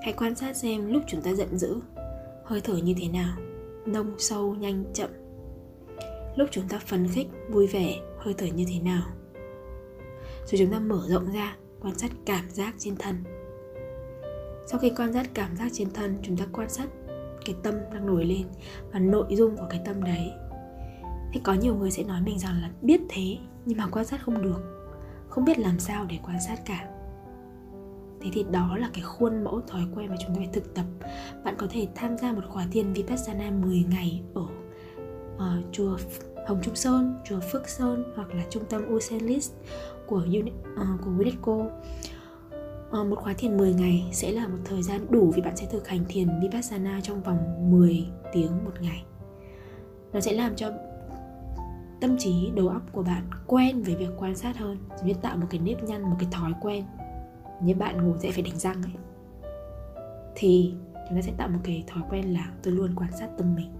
Hãy 0.04 0.14
quan 0.14 0.36
sát 0.36 0.58
xem 0.58 0.94
lúc 0.94 1.04
chúng 1.08 1.22
ta 1.22 1.34
giận 1.34 1.58
dữ, 1.58 1.80
hơi 2.44 2.62
thở 2.62 2.78
như 2.78 2.96
thế 3.02 3.08
nào, 3.08 3.38
nông 3.86 4.16
sâu, 4.18 4.56
nhanh, 4.56 4.84
chậm. 4.94 5.10
Lúc 6.36 6.50
chúng 6.52 6.68
ta 6.68 6.80
phấn 6.80 7.08
khích, 7.08 7.28
vui 7.50 7.68
vẻ, 7.68 8.00
hơi 8.18 8.34
thở 8.38 8.46
như 8.46 8.66
thế 8.68 8.80
nào. 8.80 9.04
Rồi 10.46 10.60
chúng 10.60 10.72
ta 10.72 10.80
mở 10.80 11.04
rộng 11.08 11.32
ra, 11.34 11.56
quan 11.82 11.98
sát 11.98 12.12
cảm 12.26 12.50
giác 12.50 12.76
trên 12.78 12.96
thân 12.96 13.24
sau 14.68 14.80
khi 14.80 14.92
quan 14.98 15.14
sát 15.14 15.30
cảm 15.34 15.56
giác 15.58 15.70
trên 15.74 15.94
thân 15.94 16.18
chúng 16.22 16.38
ta 16.38 16.46
quan 16.54 16.70
sát 16.70 16.88
cái 17.46 17.56
tâm 17.64 17.74
đang 17.94 18.06
nổi 18.06 18.26
lên 18.26 18.48
và 18.92 19.00
nội 19.00 19.36
dung 19.36 19.58
của 19.58 19.68
cái 19.70 19.82
tâm 19.86 20.04
đấy. 20.04 20.32
Thì 21.34 21.40
có 21.44 21.54
nhiều 21.54 21.76
người 21.76 21.92
sẽ 21.92 22.04
nói 22.04 22.22
mình 22.22 22.40
rằng 22.40 22.62
là 22.62 22.72
biết 22.82 23.02
thế 23.10 23.38
nhưng 23.66 23.78
mà 23.78 23.88
quan 23.92 24.06
sát 24.06 24.22
không 24.26 24.42
được 24.42 24.78
không 25.30 25.46
biết 25.46 25.60
làm 25.60 25.80
sao 25.80 26.06
để 26.10 26.20
quan 26.24 26.38
sát 26.48 26.66
cả. 26.66 26.88
Thế 28.22 28.30
thì 28.34 28.46
đó 28.52 28.78
là 28.78 28.90
cái 28.94 29.04
khuôn 29.04 29.44
mẫu 29.44 29.62
thói 29.68 29.82
quen 29.96 30.10
mà 30.10 30.16
chúng 30.20 30.36
ta 30.36 30.36
phải 30.38 30.50
thực 30.54 30.76
tập. 30.76 30.86
Bạn 31.44 31.56
có 31.58 31.68
thể 31.70 31.88
tham 31.96 32.18
gia 32.18 32.32
một 32.32 32.42
khóa 32.50 32.66
thiền 32.72 32.94
vipassana 32.94 33.52
10 33.52 33.86
ngày 33.90 34.22
ở 34.34 34.42
uh, 35.36 35.66
chùa 35.72 35.98
Hồng 36.48 36.60
Trung 36.64 36.76
Sơn, 36.76 37.16
chùa 37.26 37.40
Phước 37.52 37.70
Sơn 37.70 38.04
hoặc 38.16 38.34
là 38.34 38.44
trung 38.50 38.64
tâm 38.70 38.86
Uselis 38.94 39.52
của 40.08 40.26
uh, 40.28 41.02
của 41.06 41.12
UNESCO. 41.18 41.66
Ờ, 42.92 43.04
một 43.04 43.16
khóa 43.16 43.34
thiền 43.34 43.58
10 43.58 43.74
ngày 43.74 44.10
sẽ 44.12 44.32
là 44.32 44.48
một 44.48 44.58
thời 44.66 44.84
gian 44.84 45.06
đủ 45.10 45.32
vì 45.36 45.42
bạn 45.42 45.58
sẽ 45.58 45.66
thực 45.72 45.88
hành 45.88 46.06
thiền 46.10 46.28
vipassana 46.42 47.00
trong 47.04 47.22
vòng 47.22 47.72
10 47.72 48.06
tiếng 48.34 48.66
một 48.66 48.82
ngày. 48.82 49.04
Nó 50.14 50.20
sẽ 50.20 50.34
làm 50.34 50.56
cho 50.56 50.72
tâm 52.02 52.18
trí, 52.20 52.52
đầu 52.56 52.68
óc 52.68 52.82
của 52.92 53.04
bạn 53.04 53.24
quen 53.48 53.82
với 53.82 53.96
việc 53.96 54.10
quan 54.18 54.36
sát 54.36 54.58
hơn, 54.58 54.78
giống 54.98 55.08
như 55.08 55.14
tạo 55.22 55.38
một 55.38 55.48
cái 55.50 55.60
nếp 55.60 55.84
nhăn, 55.84 56.02
một 56.02 56.16
cái 56.20 56.30
thói 56.32 56.52
quen 56.62 56.86
như 57.62 57.76
bạn 57.76 58.06
ngủ 58.06 58.18
dậy 58.18 58.32
phải 58.32 58.42
đánh 58.42 58.60
răng 58.60 58.84
ấy. 58.84 58.94
Thì 60.36 60.74
chúng 60.94 61.18
ta 61.18 61.22
sẽ 61.22 61.32
tạo 61.38 61.48
một 61.48 61.60
cái 61.64 61.84
thói 61.88 62.04
quen 62.10 62.34
là 62.34 62.52
tôi 62.64 62.74
luôn 62.74 62.96
quan 62.96 63.12
sát 63.20 63.30
tâm 63.38 63.56
mình. 63.56 63.72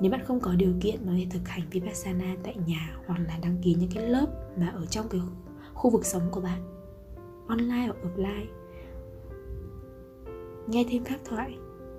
Nếu 0.00 0.10
bạn 0.10 0.24
không 0.24 0.40
có 0.40 0.54
điều 0.54 0.72
kiện 0.80 1.06
mà 1.06 1.12
để 1.16 1.26
thực 1.30 1.48
hành 1.48 1.62
vipassana 1.70 2.36
tại 2.44 2.56
nhà 2.66 2.96
hoặc 3.06 3.18
là 3.28 3.38
đăng 3.42 3.56
ký 3.62 3.74
những 3.74 3.90
cái 3.94 4.08
lớp 4.08 4.26
mà 4.56 4.68
ở 4.68 4.86
trong 4.86 5.08
cái 5.08 5.20
khu 5.74 5.90
vực 5.90 6.06
sống 6.06 6.22
của 6.30 6.40
bạn 6.40 6.77
online 7.48 7.86
hoặc 7.86 7.96
offline. 8.02 8.46
Nghe 10.66 10.84
thêm 10.90 11.04
pháp 11.04 11.18
thoại 11.24 11.58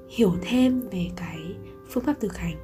hiểu 0.09 0.33
thêm 0.41 0.81
về 0.91 1.07
cái 1.15 1.55
phương 1.89 2.03
pháp 2.03 2.19
thực 2.19 2.37
hành. 2.37 2.55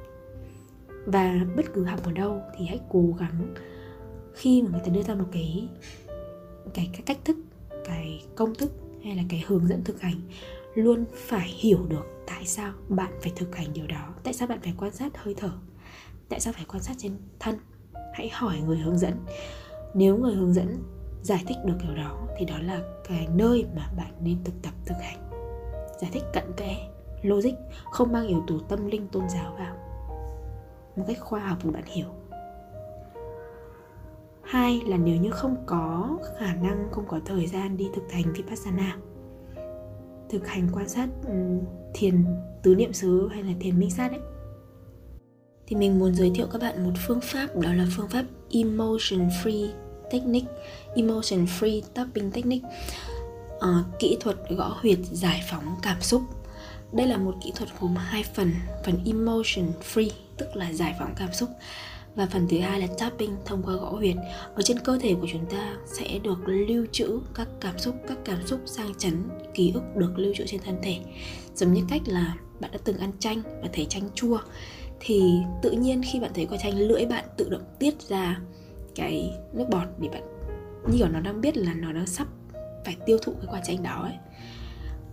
Và 1.06 1.46
bất 1.56 1.74
cứ 1.74 1.84
học 1.84 2.00
ở 2.04 2.12
đâu 2.12 2.42
thì 2.56 2.64
hãy 2.64 2.80
cố 2.90 3.14
gắng 3.18 3.54
khi 4.34 4.62
mà 4.62 4.68
người 4.70 4.80
ta 4.84 4.92
đưa 4.92 5.02
ra 5.02 5.14
một 5.14 5.28
cái 5.32 5.68
cái, 6.74 6.90
cái 6.92 7.02
cách 7.06 7.18
thức 7.24 7.36
cái 7.84 8.24
công 8.34 8.54
thức 8.54 8.72
hay 9.04 9.16
là 9.16 9.22
cái 9.28 9.44
hướng 9.46 9.66
dẫn 9.68 9.84
thực 9.84 10.00
hành 10.00 10.20
luôn 10.74 11.04
phải 11.14 11.48
hiểu 11.48 11.86
được 11.88 12.04
tại 12.26 12.44
sao 12.44 12.72
bạn 12.88 13.12
phải 13.22 13.32
thực 13.36 13.56
hành 13.56 13.72
điều 13.72 13.86
đó 13.86 14.14
tại 14.22 14.34
sao 14.34 14.48
bạn 14.48 14.58
phải 14.62 14.74
quan 14.78 14.92
sát 14.92 15.16
hơi 15.16 15.34
thở 15.34 15.50
tại 16.28 16.40
sao 16.40 16.52
phải 16.52 16.64
quan 16.68 16.82
sát 16.82 16.94
trên 16.98 17.12
thân. 17.38 17.54
Hãy 18.14 18.28
hỏi 18.32 18.60
người 18.66 18.78
hướng 18.78 18.98
dẫn. 18.98 19.14
Nếu 19.94 20.16
người 20.16 20.34
hướng 20.34 20.54
dẫn 20.54 20.82
giải 21.26 21.44
thích 21.46 21.56
được 21.64 21.74
điều 21.82 21.94
đó 21.94 22.28
thì 22.38 22.44
đó 22.44 22.54
là 22.62 22.80
cái 23.08 23.28
nơi 23.34 23.66
mà 23.76 23.90
bạn 23.96 24.12
nên 24.20 24.44
thực 24.44 24.54
tập, 24.62 24.72
thực 24.86 24.94
hành. 25.00 25.30
Giải 26.00 26.10
thích 26.12 26.22
cận 26.32 26.44
kẽ, 26.56 26.88
logic, 27.22 27.54
không 27.90 28.12
mang 28.12 28.26
yếu 28.26 28.42
tố 28.46 28.58
tâm 28.68 28.86
linh, 28.86 29.08
tôn 29.08 29.28
giáo 29.28 29.56
vào. 29.58 29.76
Một 30.96 31.04
cách 31.08 31.20
khoa 31.20 31.40
học 31.40 31.58
mà 31.64 31.70
bạn 31.70 31.84
hiểu. 31.86 32.06
Hai 34.42 34.80
là 34.86 34.96
nếu 34.96 35.16
như 35.16 35.30
không 35.30 35.56
có 35.66 36.18
khả 36.38 36.54
năng, 36.54 36.88
không 36.92 37.04
có 37.08 37.20
thời 37.24 37.46
gian 37.46 37.76
đi 37.76 37.88
thực 37.94 38.12
hành 38.12 38.32
vipassana, 38.32 38.96
thực 40.28 40.46
hành 40.46 40.68
quan 40.72 40.88
sát 40.88 41.08
ừ, 41.26 41.58
thiền 41.94 42.24
tứ 42.62 42.74
niệm 42.74 42.92
xứ 42.92 43.28
hay 43.32 43.42
là 43.42 43.52
thiền 43.60 43.78
minh 43.78 43.90
sát 43.90 44.10
ấy, 44.10 44.20
thì 45.66 45.76
mình 45.76 45.98
muốn 45.98 46.14
giới 46.14 46.30
thiệu 46.34 46.46
các 46.52 46.60
bạn 46.60 46.84
một 46.84 46.94
phương 47.06 47.20
pháp, 47.22 47.46
đó 47.56 47.72
là 47.72 47.86
phương 47.96 48.08
pháp 48.08 48.24
emotion 48.50 49.28
free 49.28 49.85
technique 50.10 50.48
emotion 50.96 51.44
free 51.44 51.82
tapping 51.94 52.30
technique. 52.30 52.68
Uh, 53.56 53.98
kỹ 53.98 54.16
thuật 54.20 54.36
gõ 54.48 54.76
huyệt 54.80 54.98
giải 55.12 55.42
phóng 55.50 55.76
cảm 55.82 56.00
xúc. 56.00 56.22
Đây 56.92 57.06
là 57.06 57.16
một 57.16 57.34
kỹ 57.44 57.52
thuật 57.54 57.68
gồm 57.80 57.96
hai 57.96 58.22
phần. 58.34 58.54
Phần 58.84 58.98
emotion 59.06 59.66
free 59.94 60.10
tức 60.36 60.56
là 60.56 60.72
giải 60.72 60.94
phóng 60.98 61.14
cảm 61.16 61.32
xúc. 61.32 61.48
Và 62.14 62.28
phần 62.32 62.46
thứ 62.48 62.58
hai 62.58 62.80
là 62.80 62.86
tapping 62.98 63.36
thông 63.44 63.62
qua 63.62 63.74
gõ 63.74 63.90
huyệt. 63.90 64.16
Ở 64.54 64.62
trên 64.62 64.78
cơ 64.78 64.98
thể 64.98 65.14
của 65.14 65.26
chúng 65.32 65.46
ta 65.46 65.76
sẽ 65.86 66.18
được 66.18 66.38
lưu 66.46 66.86
trữ 66.92 67.20
các 67.34 67.48
cảm 67.60 67.78
xúc 67.78 67.94
các 68.08 68.18
cảm 68.24 68.46
xúc 68.46 68.60
sang 68.66 68.94
chấn 68.98 69.22
ký 69.54 69.72
ức 69.74 69.82
được 69.96 70.12
lưu 70.18 70.34
trữ 70.36 70.46
trên 70.46 70.60
thân 70.60 70.78
thể. 70.82 70.98
Giống 71.54 71.72
như 71.72 71.82
cách 71.88 72.02
là 72.06 72.34
bạn 72.60 72.70
đã 72.72 72.78
từng 72.84 72.98
ăn 72.98 73.12
chanh 73.18 73.42
và 73.62 73.68
thấy 73.72 73.86
chanh 73.88 74.10
chua 74.14 74.38
thì 75.00 75.22
tự 75.62 75.70
nhiên 75.70 76.02
khi 76.12 76.20
bạn 76.20 76.30
thấy 76.34 76.46
quả 76.46 76.58
chanh 76.62 76.78
lưỡi 76.78 77.06
bạn 77.06 77.24
tự 77.36 77.48
động 77.48 77.64
tiết 77.78 78.02
ra 78.08 78.40
cái 78.96 79.32
nước 79.52 79.66
bọt 79.70 79.88
để 79.98 80.08
bạn, 80.08 80.22
như 80.88 80.98
kiểu 80.98 81.08
nó 81.08 81.20
đang 81.20 81.40
biết 81.40 81.56
là 81.56 81.74
nó 81.74 81.92
đang 81.92 82.06
sắp 82.06 82.26
phải 82.84 82.96
tiêu 83.06 83.18
thụ 83.22 83.32
cái 83.32 83.46
quả 83.50 83.60
chanh 83.64 83.82
đó 83.82 84.02
ấy. 84.02 84.14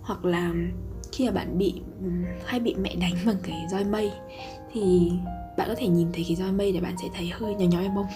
Hoặc 0.01 0.25
là 0.25 0.53
khi 1.11 1.25
mà 1.25 1.31
bạn 1.31 1.57
bị, 1.57 1.81
hay 2.45 2.59
bị 2.59 2.75
mẹ 2.75 2.95
đánh 2.95 3.15
bằng 3.25 3.37
cái 3.43 3.65
roi 3.71 3.83
mây, 3.83 4.11
thì 4.73 5.11
bạn 5.57 5.67
có 5.67 5.75
thể 5.77 5.87
nhìn 5.87 6.07
thấy 6.13 6.25
cái 6.27 6.35
roi 6.35 6.51
mây 6.51 6.71
để 6.71 6.79
bạn 6.79 6.95
sẽ 7.01 7.07
thấy 7.15 7.27
hơi 7.27 7.55
nhỏ 7.55 7.65
nhói 7.71 7.89
bông 7.95 8.07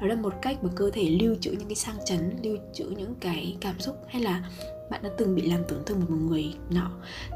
đó 0.00 0.06
là 0.06 0.14
một 0.14 0.34
cách 0.42 0.64
mà 0.64 0.70
cơ 0.76 0.90
thể 0.90 1.10
lưu 1.20 1.36
trữ 1.40 1.50
những 1.50 1.68
cái 1.68 1.74
sang 1.74 1.96
chấn, 2.04 2.36
lưu 2.42 2.56
trữ 2.72 2.84
những 2.84 3.14
cái 3.20 3.56
cảm 3.60 3.80
xúc, 3.80 3.96
hay 4.08 4.22
là 4.22 4.50
bạn 4.90 5.02
đã 5.02 5.10
từng 5.18 5.34
bị 5.34 5.42
làm 5.42 5.64
tổn 5.68 5.78
thương 5.86 6.00
một 6.00 6.06
người 6.10 6.54
nọ, 6.70 6.90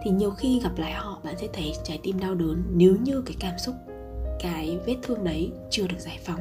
thì 0.05 0.11
nhiều 0.11 0.31
khi 0.31 0.61
gặp 0.61 0.79
lại 0.79 0.93
họ, 0.93 1.21
bạn 1.25 1.35
sẽ 1.39 1.49
thấy 1.53 1.73
trái 1.85 2.01
tim 2.03 2.21
đau 2.21 2.35
đớn 2.35 2.63
nếu 2.75 2.97
như 3.03 3.23
cái 3.27 3.37
cảm 3.41 3.59
xúc, 3.59 3.75
cái 4.41 4.79
vết 4.87 4.97
thương 5.03 5.25
đấy 5.25 5.51
chưa 5.71 5.87
được 5.87 5.99
giải 5.99 6.19
phóng 6.25 6.41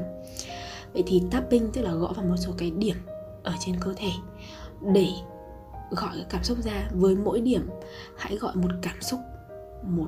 vậy 0.94 1.04
thì 1.08 1.24
tapping 1.32 1.72
tức 1.74 1.82
là 1.82 1.94
gõ 1.94 2.14
vào 2.16 2.26
một 2.26 2.38
số 2.38 2.52
cái 2.58 2.72
điểm 2.72 2.96
ở 3.44 3.54
trên 3.60 3.76
cơ 3.80 3.94
thể 3.98 4.12
để 4.94 5.08
gọi 5.92 6.12
cái 6.16 6.26
cảm 6.30 6.44
xúc 6.44 6.58
ra. 6.64 6.90
Với 6.94 7.16
mỗi 7.16 7.42
điểm 7.42 7.70
hãy 8.18 8.38
gọi 8.38 8.56
một 8.56 8.72
cảm 8.82 9.02
xúc 9.02 9.20
một 9.84 10.08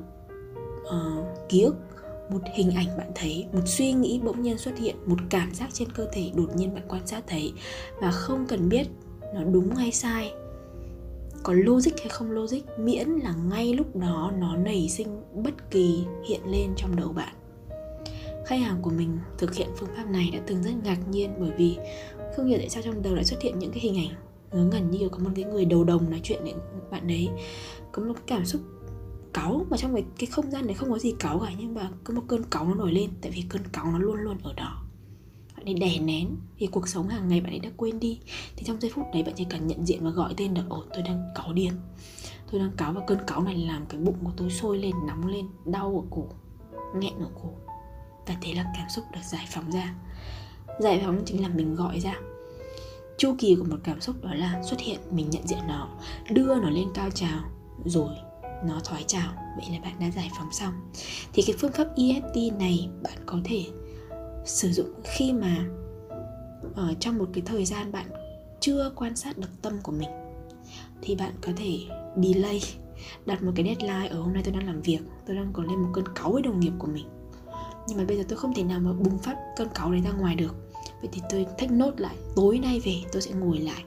uh, 0.81 1.49
ký 1.49 1.61
ức 1.61 1.75
một 2.29 2.41
hình 2.53 2.71
ảnh 2.71 2.97
bạn 2.97 3.11
thấy 3.15 3.45
một 3.53 3.61
suy 3.65 3.93
nghĩ 3.93 4.21
bỗng 4.23 4.41
nhiên 4.41 4.57
xuất 4.57 4.77
hiện 4.77 4.95
một 5.05 5.17
cảm 5.29 5.53
giác 5.53 5.69
trên 5.73 5.91
cơ 5.91 6.07
thể 6.11 6.31
đột 6.35 6.55
nhiên 6.55 6.73
bạn 6.73 6.83
quan 6.87 7.07
sát 7.07 7.23
thấy 7.27 7.53
và 8.01 8.11
không 8.11 8.45
cần 8.47 8.69
biết 8.69 8.87
nó 9.33 9.43
đúng 9.43 9.75
hay 9.75 9.91
sai. 9.91 10.33
Có 11.43 11.53
logic 11.53 11.99
hay 11.99 12.09
không 12.09 12.31
logic 12.31 12.79
miễn 12.79 13.07
là 13.09 13.33
ngay 13.49 13.73
lúc 13.73 13.95
đó 13.95 14.31
nó 14.39 14.55
nảy 14.55 14.89
sinh 14.89 15.21
bất 15.33 15.71
kỳ 15.71 16.05
hiện 16.27 16.41
lên 16.45 16.73
trong 16.77 16.95
đầu 16.95 17.09
bạn 17.09 17.35
khách 18.51 18.61
hàng 18.61 18.81
của 18.81 18.89
mình 18.89 19.19
thực 19.37 19.55
hiện 19.55 19.67
phương 19.77 19.89
pháp 19.95 20.03
này 20.09 20.29
đã 20.33 20.39
từng 20.47 20.63
rất 20.63 20.71
ngạc 20.83 21.09
nhiên 21.09 21.33
bởi 21.39 21.51
vì 21.57 21.77
không 22.35 22.45
hiểu 22.45 22.57
tại 22.57 22.69
sao 22.69 22.83
trong 22.83 23.01
đầu 23.01 23.15
lại 23.15 23.25
xuất 23.25 23.41
hiện 23.41 23.59
những 23.59 23.71
cái 23.71 23.79
hình 23.79 23.97
ảnh 23.97 24.15
ngớ 24.51 24.63
ngẩn 24.63 24.91
như 24.91 25.09
có 25.09 25.17
một 25.17 25.29
cái 25.35 25.45
người 25.45 25.65
đầu 25.65 25.83
đồng 25.83 26.09
nói 26.09 26.19
chuyện 26.23 26.43
với 26.43 26.53
bạn 26.91 27.07
đấy. 27.07 27.29
Có 27.91 28.03
một 28.03 28.13
cái 28.13 28.23
cảm 28.27 28.45
xúc 28.45 28.61
cáu 29.33 29.65
mà 29.69 29.77
trong 29.77 29.93
cái, 29.93 30.03
cái 30.19 30.27
không 30.27 30.51
gian 30.51 30.65
này 30.65 30.75
không 30.75 30.91
có 30.91 30.97
gì 30.97 31.13
cáu 31.19 31.39
cả 31.39 31.51
nhưng 31.59 31.73
mà 31.73 31.89
có 32.03 32.13
một 32.13 32.21
cơn 32.27 32.43
cáu 32.43 32.65
nó 32.65 32.73
nổi 32.73 32.91
lên 32.91 33.09
tại 33.21 33.31
vì 33.31 33.43
cơn 33.49 33.61
cáu 33.71 33.85
nó 33.85 33.99
luôn 33.99 34.15
luôn 34.15 34.37
ở 34.43 34.53
đó. 34.53 34.83
Bạn 35.57 35.65
ấy 35.65 35.73
đè 35.73 35.99
nén 35.99 36.27
thì 36.57 36.67
cuộc 36.67 36.87
sống 36.87 37.07
hàng 37.07 37.27
ngày 37.27 37.41
bạn 37.41 37.53
ấy 37.53 37.59
đã 37.59 37.69
quên 37.77 37.99
đi. 37.99 38.19
Thì 38.55 38.63
trong 38.63 38.81
giây 38.81 38.91
phút 38.93 39.05
đấy 39.13 39.23
bạn 39.23 39.33
chỉ 39.37 39.45
cần 39.49 39.67
nhận 39.67 39.85
diện 39.85 40.03
và 40.03 40.09
gọi 40.09 40.33
tên 40.37 40.53
được 40.53 40.63
ồ 40.69 40.83
tôi 40.93 41.03
đang 41.03 41.31
cáu 41.35 41.53
điên. 41.53 41.73
Tôi 42.51 42.61
đang 42.61 42.71
cáu 42.77 42.93
và 42.93 43.01
cơn 43.07 43.17
cáu 43.27 43.43
này 43.43 43.57
làm 43.57 43.85
cái 43.85 44.01
bụng 44.01 44.17
của 44.23 44.31
tôi 44.37 44.49
sôi 44.49 44.77
lên 44.77 44.95
nóng 45.07 45.27
lên 45.27 45.45
đau 45.65 46.05
ở 46.05 46.15
cổ 46.15 46.27
nghẹn 46.95 47.13
ở 47.19 47.29
cổ 47.41 47.70
và 48.31 48.37
thế 48.41 48.53
là 48.53 48.65
cảm 48.77 48.89
xúc 48.89 49.05
được 49.13 49.23
giải 49.23 49.47
phóng 49.49 49.71
ra. 49.71 49.93
Giải 50.79 51.01
phóng 51.05 51.21
chính 51.25 51.41
là 51.41 51.47
mình 51.47 51.75
gọi 51.75 51.99
ra. 51.99 52.13
Chu 53.17 53.35
kỳ 53.39 53.55
của 53.55 53.63
một 53.63 53.77
cảm 53.83 54.01
xúc 54.01 54.15
đó 54.23 54.33
là 54.33 54.61
xuất 54.63 54.79
hiện, 54.79 54.99
mình 55.11 55.29
nhận 55.29 55.47
diện 55.47 55.59
nó, 55.67 55.89
đưa 56.29 56.55
nó 56.55 56.69
lên 56.69 56.87
cao 56.93 57.09
trào, 57.09 57.39
rồi 57.85 58.15
nó 58.65 58.79
thoái 58.83 59.03
trào. 59.07 59.33
Vậy 59.57 59.65
là 59.71 59.79
bạn 59.83 59.93
đã 59.99 60.11
giải 60.11 60.31
phóng 60.37 60.51
xong. 60.51 60.73
Thì 61.33 61.43
cái 61.47 61.55
phương 61.59 61.71
pháp 61.71 61.87
EFT 61.95 62.57
này 62.57 62.89
bạn 63.03 63.17
có 63.25 63.37
thể 63.43 63.65
sử 64.45 64.71
dụng 64.71 64.89
khi 65.03 65.33
mà 65.33 65.65
ở 66.75 66.93
trong 66.99 67.17
một 67.17 67.29
cái 67.33 67.43
thời 67.45 67.65
gian 67.65 67.91
bạn 67.91 68.05
chưa 68.59 68.91
quan 68.95 69.15
sát 69.15 69.37
được 69.37 69.61
tâm 69.61 69.73
của 69.83 69.91
mình, 69.91 70.09
thì 71.01 71.15
bạn 71.15 71.31
có 71.41 71.51
thể 71.57 71.79
delay, 72.23 72.61
đặt 73.25 73.43
một 73.43 73.51
cái 73.55 73.65
deadline 73.65 74.07
ở 74.07 74.21
hôm 74.21 74.33
nay 74.33 74.43
tôi 74.45 74.53
đang 74.53 74.67
làm 74.67 74.81
việc, 74.81 74.99
tôi 75.27 75.35
đang 75.35 75.53
còn 75.53 75.67
lên 75.67 75.79
một 75.79 75.89
cơn 75.93 76.05
cáu 76.15 76.31
với 76.31 76.41
đồng 76.41 76.59
nghiệp 76.59 76.73
của 76.79 76.87
mình 76.87 77.05
nhưng 77.91 77.99
mà 77.99 78.05
bây 78.07 78.17
giờ 78.17 78.23
tôi 78.29 78.37
không 78.37 78.53
thể 78.53 78.63
nào 78.63 78.79
mà 78.79 78.93
bùng 78.93 79.17
phát 79.17 79.37
cơn 79.55 79.67
cáu 79.75 79.91
đấy 79.91 80.01
ra 80.01 80.11
ngoài 80.11 80.35
được. 80.35 80.55
Vậy 81.01 81.09
thì 81.11 81.21
tôi 81.29 81.45
thách 81.57 81.71
nốt 81.71 81.91
lại 81.97 82.15
tối 82.35 82.59
nay 82.59 82.79
về 82.79 82.95
tôi 83.11 83.21
sẽ 83.21 83.31
ngồi 83.31 83.59
lại 83.59 83.83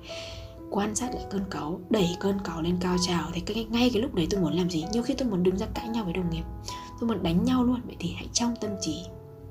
quan 0.70 0.94
sát 0.94 1.14
lại 1.14 1.24
cơn 1.30 1.44
cáu 1.50 1.80
đẩy 1.90 2.16
cơn 2.20 2.38
cáu 2.44 2.62
lên 2.62 2.76
cao 2.80 2.96
trào. 3.06 3.30
Thì 3.32 3.40
cái, 3.40 3.66
ngay 3.70 3.90
cái 3.92 4.02
lúc 4.02 4.14
đấy 4.14 4.26
tôi 4.30 4.40
muốn 4.40 4.52
làm 4.52 4.70
gì? 4.70 4.84
Nhiều 4.92 5.02
khi 5.02 5.14
tôi 5.14 5.28
muốn 5.28 5.42
đứng 5.42 5.56
ra 5.56 5.66
cãi 5.74 5.88
nhau 5.88 6.04
với 6.04 6.12
đồng 6.12 6.30
nghiệp. 6.30 6.44
Tôi 7.00 7.08
muốn 7.08 7.22
đánh 7.22 7.44
nhau 7.44 7.64
luôn. 7.64 7.80
Vậy 7.86 7.96
thì 7.98 8.12
hãy 8.16 8.28
trong 8.32 8.54
tâm 8.60 8.70
trí 8.80 9.04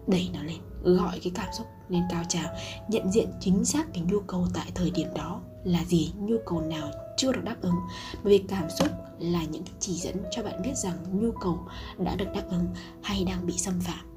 đẩy 0.07 0.29
nó 0.33 0.43
lên 0.43 0.57
gọi 0.83 1.19
cái 1.23 1.31
cảm 1.35 1.47
xúc 1.57 1.67
lên 1.89 2.03
cao 2.11 2.23
trào 2.29 2.55
nhận 2.87 3.11
diện 3.11 3.27
chính 3.39 3.65
xác 3.65 3.93
cái 3.93 4.03
nhu 4.03 4.19
cầu 4.19 4.47
tại 4.53 4.71
thời 4.75 4.91
điểm 4.91 5.07
đó 5.15 5.41
là 5.63 5.83
gì 5.85 6.13
nhu 6.19 6.35
cầu 6.45 6.61
nào 6.61 6.91
chưa 7.17 7.31
được 7.31 7.43
đáp 7.43 7.55
ứng. 7.61 7.75
Bởi 8.23 8.39
vì 8.39 8.45
cảm 8.47 8.69
xúc 8.79 8.87
là 9.19 9.43
những 9.43 9.63
chỉ 9.79 9.93
dẫn 9.93 10.15
cho 10.31 10.43
bạn 10.43 10.61
biết 10.63 10.75
rằng 10.75 10.97
nhu 11.11 11.31
cầu 11.31 11.59
đã 11.97 12.15
được 12.15 12.27
đáp 12.35 12.43
ứng 12.49 12.67
hay 13.01 13.23
đang 13.23 13.45
bị 13.45 13.57
xâm 13.57 13.79
phạm 13.79 14.12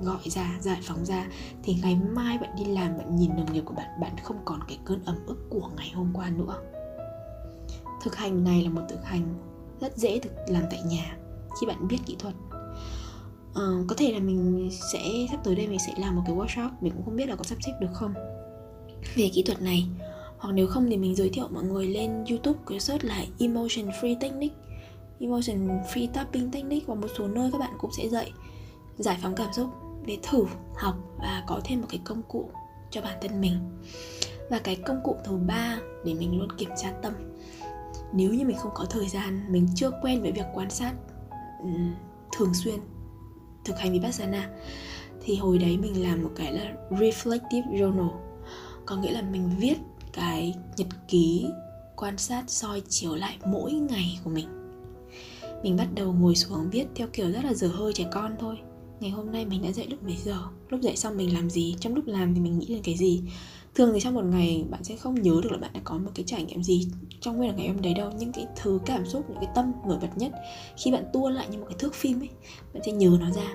gọi 0.00 0.20
ra 0.24 0.58
giải 0.60 0.80
phóng 0.82 1.04
ra. 1.04 1.26
Thì 1.62 1.76
ngày 1.82 1.98
mai 2.10 2.38
bạn 2.38 2.50
đi 2.56 2.64
làm 2.64 2.98
bạn 2.98 3.16
nhìn 3.16 3.36
đồng 3.36 3.52
nghiệp 3.52 3.62
của 3.64 3.74
bạn 3.74 4.00
bạn 4.00 4.12
không 4.24 4.36
còn 4.44 4.60
cái 4.68 4.78
cơn 4.84 5.04
ấm 5.04 5.16
ức 5.26 5.46
của 5.50 5.70
ngày 5.76 5.90
hôm 5.94 6.10
qua 6.14 6.30
nữa. 6.30 6.56
Thực 8.02 8.16
hành 8.16 8.44
này 8.44 8.62
là 8.62 8.70
một 8.70 8.82
thực 8.88 9.04
hành 9.04 9.34
rất 9.80 9.96
dễ 9.96 10.18
thực 10.18 10.32
làm 10.48 10.62
tại 10.70 10.82
nhà 10.86 11.16
khi 11.60 11.66
bạn 11.66 11.88
biết 11.88 11.98
kỹ 12.06 12.16
thuật. 12.18 12.34
À, 13.54 13.62
có 13.88 13.94
thể 13.98 14.12
là 14.12 14.18
mình 14.18 14.70
sẽ 14.92 15.10
sắp 15.30 15.40
tới 15.44 15.54
đây 15.54 15.66
mình 15.68 15.78
sẽ 15.86 15.94
làm 15.98 16.16
một 16.16 16.22
cái 16.26 16.36
workshop 16.36 16.70
mình 16.80 16.92
cũng 16.96 17.04
không 17.04 17.16
biết 17.16 17.28
là 17.28 17.36
có 17.36 17.44
sắp 17.44 17.58
xếp 17.66 17.72
được 17.80 17.90
không. 17.92 18.14
Về 19.16 19.30
kỹ 19.32 19.42
thuật 19.42 19.62
này 19.62 19.86
hoặc 20.38 20.52
nếu 20.52 20.66
không 20.66 20.86
thì 20.90 20.96
mình 20.96 21.14
giới 21.14 21.28
thiệu 21.28 21.48
mọi 21.50 21.64
người 21.64 21.86
lên 21.86 22.24
youtube 22.30 22.58
cái 22.66 22.80
search 22.80 23.04
là 23.04 23.24
emotion 23.38 23.88
free 23.88 24.16
technique 24.20 24.56
emotion 25.20 25.68
free 25.94 26.08
tapping 26.12 26.50
technique 26.50 26.86
và 26.86 26.94
một 26.94 27.08
số 27.18 27.28
nơi 27.28 27.50
các 27.52 27.58
bạn 27.58 27.72
cũng 27.78 27.90
sẽ 27.96 28.08
dạy 28.08 28.32
giải 28.98 29.18
phóng 29.22 29.34
cảm 29.34 29.52
xúc 29.52 29.70
để 30.06 30.18
thử 30.22 30.44
học 30.74 30.96
và 31.18 31.44
có 31.46 31.60
thêm 31.64 31.80
một 31.80 31.86
cái 31.90 32.00
công 32.04 32.22
cụ 32.22 32.50
cho 32.90 33.00
bản 33.00 33.18
thân 33.20 33.40
mình. 33.40 33.58
Và 34.50 34.58
cái 34.58 34.76
công 34.76 35.00
cụ 35.04 35.16
thứ 35.24 35.36
ba 35.36 35.78
để 36.04 36.14
mình 36.14 36.38
luôn 36.38 36.52
kiểm 36.58 36.70
tra 36.76 36.92
tâm. 37.02 37.12
Nếu 38.12 38.34
như 38.34 38.44
mình 38.44 38.56
không 38.56 38.72
có 38.74 38.84
thời 38.84 39.08
gian, 39.08 39.52
mình 39.52 39.68
chưa 39.74 39.90
quen 40.02 40.22
với 40.22 40.32
việc 40.32 40.46
quan 40.54 40.70
sát 40.70 40.92
thường 42.36 42.54
xuyên 42.54 42.80
thực 43.64 43.78
hành 43.78 43.92
vipassana, 43.92 44.50
thì 45.24 45.36
hồi 45.36 45.58
đấy 45.58 45.78
mình 45.78 46.02
làm 46.02 46.22
một 46.22 46.30
cái 46.36 46.52
là 46.52 46.72
reflective 46.90 47.72
journal. 47.72 48.10
Có 48.86 48.96
nghĩa 48.96 49.12
là 49.12 49.22
mình 49.22 49.50
viết 49.58 49.76
cái 50.12 50.54
nhật 50.76 50.88
ký 51.08 51.46
quan 51.96 52.18
sát 52.18 52.44
soi 52.46 52.82
chiếu 52.88 53.14
lại 53.14 53.38
mỗi 53.44 53.72
ngày 53.72 54.18
của 54.24 54.30
mình. 54.30 54.48
Mình 55.62 55.76
bắt 55.76 55.86
đầu 55.94 56.12
ngồi 56.12 56.34
xuống 56.34 56.70
viết 56.70 56.86
theo 56.94 57.08
kiểu 57.12 57.32
rất 57.32 57.44
là 57.44 57.54
dở 57.54 57.68
hơi 57.68 57.92
trẻ 57.92 58.06
con 58.12 58.36
thôi 58.38 58.56
ngày 59.00 59.10
hôm 59.10 59.32
nay 59.32 59.44
mình 59.44 59.62
đã 59.62 59.72
dậy 59.72 59.86
lúc 59.90 60.02
mấy 60.02 60.16
giờ? 60.24 60.38
Lúc 60.68 60.80
dậy 60.80 60.96
xong 60.96 61.16
mình 61.16 61.34
làm 61.34 61.50
gì? 61.50 61.76
Trong 61.80 61.94
lúc 61.94 62.06
làm 62.06 62.34
thì 62.34 62.40
mình 62.40 62.58
nghĩ 62.58 62.66
đến 62.66 62.80
cái 62.84 62.96
gì? 62.96 63.22
Thường 63.74 63.90
thì 63.94 64.00
trong 64.00 64.14
một 64.14 64.24
ngày 64.24 64.64
bạn 64.70 64.84
sẽ 64.84 64.96
không 64.96 65.22
nhớ 65.22 65.40
được 65.42 65.52
là 65.52 65.58
bạn 65.58 65.70
đã 65.74 65.80
có 65.84 65.98
một 65.98 66.10
cái 66.14 66.24
trải 66.26 66.44
nghiệm 66.44 66.62
gì 66.62 66.88
trong 67.20 67.36
nguyên 67.36 67.50
là 67.50 67.56
ngày 67.56 67.68
hôm 67.68 67.82
đấy 67.82 67.94
đâu. 67.94 68.10
Những 68.18 68.32
cái 68.32 68.46
thứ 68.56 68.78
cảm 68.86 69.06
xúc, 69.06 69.30
những 69.30 69.38
cái 69.40 69.48
tâm 69.54 69.72
nổi 69.86 69.98
bật 70.00 70.08
nhất 70.16 70.32
khi 70.76 70.92
bạn 70.92 71.04
tua 71.12 71.28
lại 71.28 71.46
như 71.50 71.58
một 71.58 71.66
cái 71.68 71.76
thước 71.78 71.94
phim 71.94 72.20
ấy, 72.20 72.28
bạn 72.74 72.82
sẽ 72.86 72.92
nhớ 72.92 73.18
nó 73.20 73.30
ra. 73.30 73.54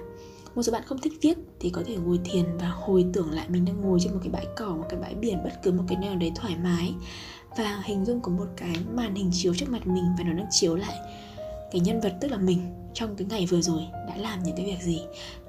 Một 0.55 0.63
số 0.63 0.71
bạn 0.71 0.83
không 0.85 1.01
thích 1.01 1.13
viết 1.21 1.37
thì 1.59 1.69
có 1.69 1.83
thể 1.85 1.95
ngồi 1.95 2.19
thiền 2.23 2.45
và 2.59 2.69
hồi 2.69 3.05
tưởng 3.13 3.31
lại 3.31 3.45
mình 3.49 3.65
đang 3.65 3.81
ngồi 3.81 3.99
trên 3.99 4.13
một 4.13 4.19
cái 4.23 4.31
bãi 4.31 4.45
cỏ, 4.55 4.69
một 4.69 4.85
cái 4.89 4.99
bãi 4.99 5.15
biển 5.15 5.43
bất 5.43 5.53
cứ 5.63 5.71
một 5.71 5.83
cái 5.87 5.97
nào 5.97 6.15
đấy 6.15 6.31
thoải 6.35 6.55
mái. 6.63 6.93
Và 7.57 7.81
hình 7.85 8.05
dung 8.05 8.21
có 8.21 8.31
một 8.31 8.47
cái 8.57 8.75
màn 8.93 9.15
hình 9.15 9.29
chiếu 9.33 9.53
trước 9.53 9.69
mặt 9.69 9.87
mình 9.87 10.05
và 10.17 10.23
nó 10.23 10.33
đang 10.33 10.47
chiếu 10.51 10.75
lại 10.75 10.95
cái 11.71 11.81
nhân 11.81 11.99
vật 11.99 12.13
tức 12.21 12.31
là 12.31 12.37
mình 12.37 12.59
trong 12.93 13.15
cái 13.15 13.27
ngày 13.29 13.45
vừa 13.45 13.61
rồi 13.61 13.81
đã 14.15 14.21
làm 14.21 14.43
những 14.43 14.55
cái 14.55 14.65
việc 14.65 14.81
gì. 14.81 15.01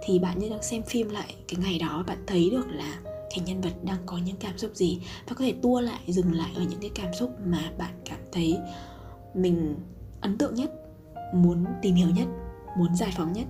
Thì 0.03 0.19
bạn 0.19 0.39
như 0.39 0.49
đang 0.49 0.63
xem 0.63 0.83
phim 0.83 1.09
lại 1.09 1.35
cái 1.49 1.61
ngày 1.63 1.79
đó, 1.79 2.05
bạn 2.07 2.19
thấy 2.27 2.51
được 2.51 2.67
là 2.69 2.99
cái 3.31 3.41
nhân 3.47 3.61
vật 3.61 3.73
đang 3.85 3.99
có 4.07 4.19
những 4.19 4.37
cảm 4.37 4.59
xúc 4.59 4.71
gì 4.75 5.01
và 5.29 5.35
có 5.35 5.45
thể 5.45 5.55
tua 5.63 5.81
lại, 5.81 6.01
dừng 6.07 6.33
lại 6.33 6.51
ở 6.57 6.63
những 6.63 6.81
cái 6.81 6.91
cảm 6.95 7.15
xúc 7.15 7.31
mà 7.45 7.73
bạn 7.79 7.95
cảm 8.05 8.21
thấy 8.33 8.59
mình 9.35 9.77
ấn 10.21 10.39
tượng 10.39 10.55
nhất, 10.55 10.73
muốn 11.35 11.65
tìm 11.83 11.95
hiểu 11.95 12.09
nhất, 12.17 12.27
muốn 12.79 12.97
giải 12.97 13.13
phóng 13.17 13.33
nhất 13.33 13.47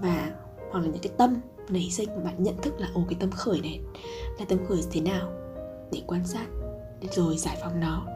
và, 0.00 0.32
hoặc 0.70 0.80
là 0.80 0.86
những 0.86 1.02
cái 1.02 1.12
tâm 1.18 1.36
nảy 1.68 1.90
sinh 1.90 2.08
mà 2.16 2.24
bạn 2.24 2.42
nhận 2.42 2.62
thức 2.62 2.74
là, 2.78 2.88
ồ, 2.94 3.04
cái 3.08 3.16
tâm 3.20 3.30
khởi 3.30 3.60
này, 3.60 3.80
là 4.38 4.44
tâm 4.48 4.58
khởi 4.68 4.82
thế 4.92 5.00
nào? 5.00 5.32
để 5.92 6.02
quan 6.06 6.26
sát, 6.26 6.46
rồi 7.10 7.36
giải 7.36 7.56
phóng 7.62 7.80
nó. 7.80 8.06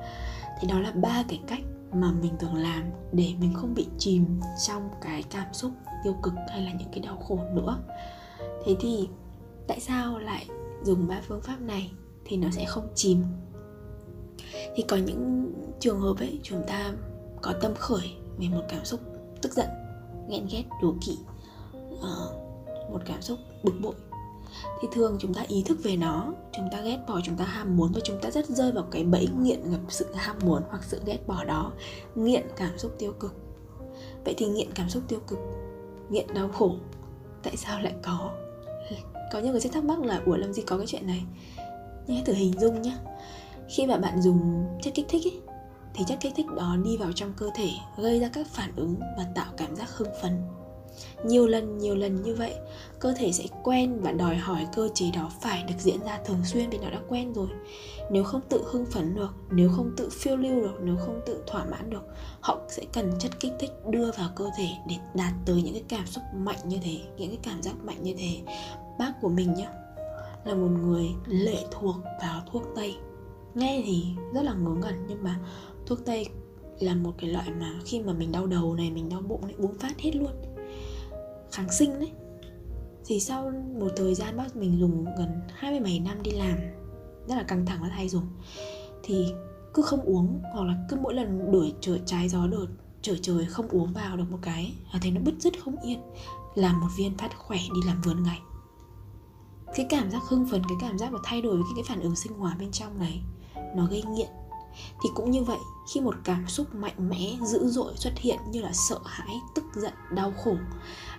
Thì 0.61 0.69
đó 0.69 0.81
là 0.81 0.93
ba 0.93 1.25
cái 1.29 1.41
cách 1.47 1.63
mà 1.93 2.13
mình 2.13 2.33
thường 2.39 2.55
làm 2.55 2.83
để 3.13 3.35
mình 3.41 3.55
không 3.55 3.75
bị 3.75 3.87
chìm 3.99 4.41
trong 4.67 4.89
cái 5.03 5.23
cảm 5.31 5.53
xúc 5.53 5.71
tiêu 6.05 6.17
cực 6.23 6.35
hay 6.49 6.63
là 6.63 6.73
những 6.73 6.89
cái 6.93 7.01
đau 7.01 7.17
khổ 7.17 7.39
nữa. 7.55 7.79
Thế 8.65 8.77
thì 8.81 9.09
tại 9.67 9.81
sao 9.81 10.19
lại 10.19 10.47
dùng 10.85 11.09
ba 11.09 11.21
phương 11.29 11.41
pháp 11.41 11.61
này 11.61 11.93
thì 12.25 12.37
nó 12.37 12.49
sẽ 12.51 12.65
không 12.65 12.89
chìm? 12.95 13.23
Thì 14.75 14.85
có 14.89 14.97
những 14.97 15.53
trường 15.81 16.01
hợp 16.01 16.19
ấy, 16.19 16.41
chúng 16.43 16.63
ta 16.67 16.93
có 17.43 17.53
tâm 17.61 17.75
khởi 17.79 18.13
về 18.39 18.49
một 18.49 18.63
cảm 18.69 18.85
xúc 18.85 19.01
tức 19.43 19.53
giận, 19.53 19.69
ghen 20.31 20.47
ghét, 20.51 20.65
đố 20.83 20.95
kỵ 21.07 21.19
ờ, 22.01 22.33
một 22.93 23.01
cảm 23.05 23.23
xúc 23.23 23.39
bực 23.63 23.75
bội. 23.83 23.95
Thì 24.81 24.89
thường 24.93 25.17
chúng 25.19 25.35
ta 25.35 25.43
ý 25.49 25.63
thức 25.63 25.79
về 25.83 25.97
nó, 25.97 26.33
chúng 26.53 26.69
ta 26.73 26.81
ghét 26.81 26.99
bỏ, 27.09 27.21
chúng 27.25 27.37
ta 27.37 27.45
ham 27.45 27.77
muốn 27.77 27.93
và 27.95 28.01
chúng 28.05 28.21
ta 28.21 28.31
rất 28.31 28.47
rơi 28.49 28.73
vào 28.73 28.85
cái 28.91 29.05
bẫy 29.05 29.29
nghiện 29.41 29.71
gặp 29.71 29.79
sự 29.89 30.15
ham 30.15 30.37
muốn 30.45 30.63
hoặc 30.69 30.85
sự 30.85 31.01
ghét 31.07 31.27
bỏ 31.27 31.45
đó, 31.45 31.73
nghiện 32.15 32.47
cảm 32.57 32.79
xúc 32.79 32.93
tiêu 32.99 33.13
cực. 33.21 33.35
Vậy 34.25 34.35
thì 34.37 34.47
nghiện 34.47 34.73
cảm 34.75 34.89
xúc 34.89 35.03
tiêu 35.09 35.21
cực 35.27 35.39
nghiện 36.11 36.35
đau 36.35 36.49
khổ. 36.49 36.75
Tại 37.43 37.57
sao 37.57 37.81
lại 37.81 37.95
có? 38.03 38.31
Có 39.33 39.39
những 39.39 39.53
người 39.53 39.61
sẽ 39.61 39.71
thắc 39.71 39.85
mắc 39.85 39.99
là 39.99 40.21
ủa 40.27 40.37
làm 40.37 40.53
gì 40.53 40.63
có 40.63 40.77
cái 40.77 40.87
chuyện 40.87 41.07
này? 41.07 41.25
Nhưng 42.07 42.17
hãy 42.17 42.25
thử 42.27 42.33
hình 42.33 42.53
dung 42.61 42.83
nhé. 42.83 42.97
Khi 43.69 43.87
mà 43.87 43.97
bạn 43.97 44.23
dùng 44.23 44.67
chất 44.83 44.95
kích 44.95 45.07
thích 45.09 45.27
ấy, 45.27 45.41
thì 45.95 46.05
chất 46.09 46.19
kích 46.21 46.33
thích 46.37 46.47
đó 46.57 46.77
đi 46.85 46.97
vào 46.97 47.13
trong 47.13 47.33
cơ 47.37 47.51
thể 47.55 47.71
gây 47.97 48.21
ra 48.21 48.29
các 48.33 48.47
phản 48.47 48.73
ứng 48.77 48.95
và 49.19 49.27
tạo 49.35 49.53
cảm 49.57 49.77
giác 49.77 49.91
hưng 49.91 50.09
phấn 50.23 50.43
nhiều 51.25 51.47
lần 51.47 51.79
nhiều 51.79 51.95
lần 51.95 52.23
như 52.23 52.35
vậy, 52.35 52.55
cơ 52.99 53.15
thể 53.19 53.33
sẽ 53.33 53.45
quen 53.63 54.01
và 54.01 54.13
đòi 54.13 54.37
hỏi 54.37 54.67
cơ 54.77 54.89
chế 54.95 55.11
đó 55.15 55.31
phải 55.41 55.63
được 55.63 55.75
diễn 55.79 56.01
ra 56.05 56.19
thường 56.25 56.45
xuyên 56.45 56.71
vì 56.71 56.79
nó 56.79 56.91
đã 56.91 57.01
quen 57.09 57.33
rồi. 57.33 57.49
Nếu 58.11 58.25
không 58.25 58.41
tự 58.49 58.63
hưng 58.67 58.87
phấn 58.87 59.15
được, 59.15 59.35
nếu 59.51 59.71
không 59.77 59.91
tự 59.97 60.09
phiêu 60.13 60.37
lưu 60.37 60.61
được, 60.61 60.81
nếu 60.83 60.97
không 60.97 61.21
tự 61.27 61.43
thỏa 61.47 61.65
mãn 61.65 61.91
được, 61.91 62.03
họ 62.41 62.59
sẽ 62.69 62.83
cần 62.93 63.13
chất 63.19 63.41
kích 63.41 63.53
thích 63.59 63.71
đưa 63.91 64.11
vào 64.19 64.31
cơ 64.37 64.51
thể 64.59 64.69
để 64.89 64.97
đạt 65.15 65.33
tới 65.47 65.63
những 65.63 65.75
cái 65.75 65.85
cảm 65.89 66.07
xúc 66.07 66.25
mạnh 66.35 66.59
như 66.65 66.79
thế, 66.83 66.99
những 67.17 67.29
cái 67.29 67.39
cảm 67.43 67.63
giác 67.63 67.75
mạnh 67.85 68.03
như 68.03 68.15
thế. 68.19 68.55
Bác 68.99 69.13
của 69.21 69.29
mình 69.29 69.55
nhá, 69.55 69.73
là 70.45 70.55
một 70.55 70.69
người 70.69 71.07
lệ 71.27 71.65
thuộc 71.71 71.97
vào 72.21 72.43
thuốc 72.53 72.63
tây. 72.77 72.97
Nghe 73.55 73.83
thì 73.87 74.05
rất 74.35 74.43
là 74.43 74.55
ngớ 74.55 74.71
ngẩn, 74.71 75.07
nhưng 75.09 75.23
mà 75.23 75.41
thuốc 75.87 75.99
tây 76.05 76.27
là 76.81 76.95
một 76.95 77.13
cái 77.19 77.31
loại 77.31 77.51
mà 77.61 77.73
khi 77.85 78.01
mà 78.01 78.13
mình 78.13 78.33
đau 78.33 78.47
đầu 78.47 78.75
này, 78.75 78.91
mình 78.91 79.09
đau 79.09 79.21
bụng 79.21 79.47
này 79.47 79.55
uống 79.59 79.79
phát 79.79 79.99
hết 79.99 80.17
luôn 80.17 80.33
kháng 81.53 81.73
sinh 81.73 82.01
đấy. 82.01 82.13
Thì 83.07 83.21
sau 83.21 83.53
một 83.81 83.89
thời 83.97 84.15
gian 84.15 84.37
bác 84.37 84.57
mình 84.57 84.79
dùng 84.81 85.05
gần 85.19 85.41
27 85.55 86.01
năm 86.01 86.23
đi 86.23 86.31
làm, 86.31 86.59
rất 87.29 87.35
là 87.37 87.43
căng 87.43 87.67
thẳng 87.67 87.79
và 87.83 87.89
hay 87.89 88.09
dùng, 88.09 88.27
thì 89.03 89.35
cứ 89.75 89.83
không 89.83 90.01
uống 90.01 90.41
hoặc 90.55 90.65
là 90.67 90.75
cứ 90.89 90.97
mỗi 91.03 91.15
lần 91.15 91.53
đuổi 91.53 91.75
trở, 91.81 91.99
trái 92.07 92.29
gió 92.29 92.47
đợt 92.47 92.67
trở 93.03 93.15
trời 93.23 93.47
không 93.47 93.69
uống 93.69 93.93
vào 93.93 94.17
được 94.17 94.25
một 94.31 94.39
cái 94.43 94.75
là 94.93 94.99
thấy 95.03 95.11
nó 95.11 95.21
bứt 95.21 95.35
rứt 95.39 95.55
không 95.65 95.77
yên, 95.83 96.01
làm 96.55 96.81
một 96.81 96.89
viên 96.97 97.17
phát 97.17 97.39
khỏe 97.39 97.59
đi 97.75 97.81
làm 97.87 98.01
vườn 98.01 98.23
ngày 98.23 98.41
cái 99.77 99.87
cảm 99.89 100.11
giác 100.11 100.23
hưng 100.23 100.47
phấn, 100.47 100.63
cái 100.69 100.79
cảm 100.81 100.99
giác 100.99 101.13
mà 101.13 101.19
thay 101.25 101.43
đổi 101.43 101.57
với 101.57 101.73
cái 101.77 101.85
phản 101.89 102.01
ứng 102.01 102.17
sinh 102.17 102.33
hóa 102.33 102.57
bên 102.59 102.71
trong 102.71 102.99
này, 102.99 103.23
nó 103.77 103.87
gây 103.87 104.03
nghiện 104.03 104.29
thì 105.03 105.09
cũng 105.15 105.31
như 105.31 105.45
vậy, 105.45 105.59
khi 105.93 106.01
một 106.01 106.15
cảm 106.25 106.49
xúc 106.49 106.75
mạnh 106.75 107.09
mẽ, 107.09 107.37
dữ 107.43 107.69
dội 107.69 107.97
xuất 107.97 108.13
hiện 108.19 108.39
như 108.51 108.63
là 108.63 108.73
sợ 108.73 108.99
hãi, 109.05 109.37
tức 109.55 109.65
giận, 109.75 109.93
đau 110.11 110.33
khổ, 110.45 110.57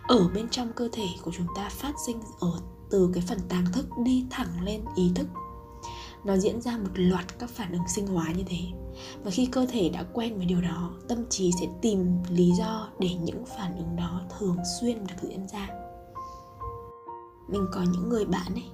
ở 0.07 0.27
bên 0.33 0.49
trong 0.49 0.73
cơ 0.73 0.89
thể 0.91 1.07
của 1.21 1.31
chúng 1.37 1.47
ta 1.55 1.69
phát 1.69 1.93
sinh 2.05 2.21
ở 2.39 2.59
từ 2.89 3.09
cái 3.13 3.23
phần 3.27 3.39
tàng 3.49 3.65
thức 3.73 3.85
đi 4.03 4.25
thẳng 4.29 4.63
lên 4.63 4.85
ý 4.95 5.11
thức. 5.15 5.27
Nó 6.25 6.37
diễn 6.37 6.61
ra 6.61 6.77
một 6.77 6.89
loạt 6.95 7.39
các 7.39 7.49
phản 7.49 7.71
ứng 7.71 7.87
sinh 7.95 8.07
hóa 8.07 8.31
như 8.31 8.43
thế. 8.47 8.59
Và 9.23 9.31
khi 9.31 9.45
cơ 9.45 9.65
thể 9.69 9.89
đã 9.89 10.05
quen 10.13 10.37
với 10.37 10.45
điều 10.45 10.61
đó, 10.61 10.91
tâm 11.07 11.29
trí 11.29 11.51
sẽ 11.59 11.67
tìm 11.81 12.23
lý 12.29 12.51
do 12.51 12.89
để 12.99 13.13
những 13.13 13.45
phản 13.57 13.77
ứng 13.77 13.95
đó 13.95 14.21
thường 14.39 14.57
xuyên 14.81 15.07
được 15.07 15.15
diễn 15.21 15.47
ra. 15.47 15.69
Mình 17.47 17.65
có 17.73 17.81
những 17.81 18.09
người 18.09 18.25
bạn 18.25 18.53
ấy 18.53 18.69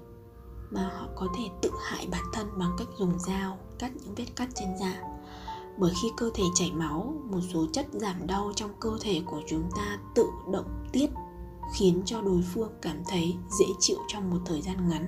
mà 0.72 0.92
họ 1.00 1.08
có 1.16 1.28
thể 1.38 1.44
tự 1.62 1.72
hại 1.84 2.08
bản 2.12 2.24
thân 2.34 2.48
bằng 2.60 2.72
cách 2.78 2.88
dùng 2.98 3.20
dao 3.20 3.58
cắt 3.84 3.92
những 3.96 4.16
vết 4.16 4.26
cắt 4.36 4.50
trên 4.56 4.70
da. 4.80 5.02
Bởi 5.78 5.94
khi 6.02 6.08
cơ 6.18 6.32
thể 6.34 6.44
chảy 6.56 6.72
máu, 6.72 7.14
một 7.32 7.40
số 7.54 7.66
chất 7.74 7.86
giảm 7.94 8.28
đau 8.28 8.52
trong 8.56 8.72
cơ 8.80 8.98
thể 9.02 9.22
của 9.26 9.42
chúng 9.48 9.64
ta 9.76 10.00
tự 10.16 10.26
động 10.52 10.86
tiết, 10.92 11.10
khiến 11.76 12.02
cho 12.06 12.22
đối 12.22 12.42
phương 12.54 12.72
cảm 12.82 13.04
thấy 13.08 13.36
dễ 13.60 13.66
chịu 13.80 13.98
trong 14.08 14.30
một 14.30 14.40
thời 14.46 14.62
gian 14.62 14.90
ngắn 14.90 15.08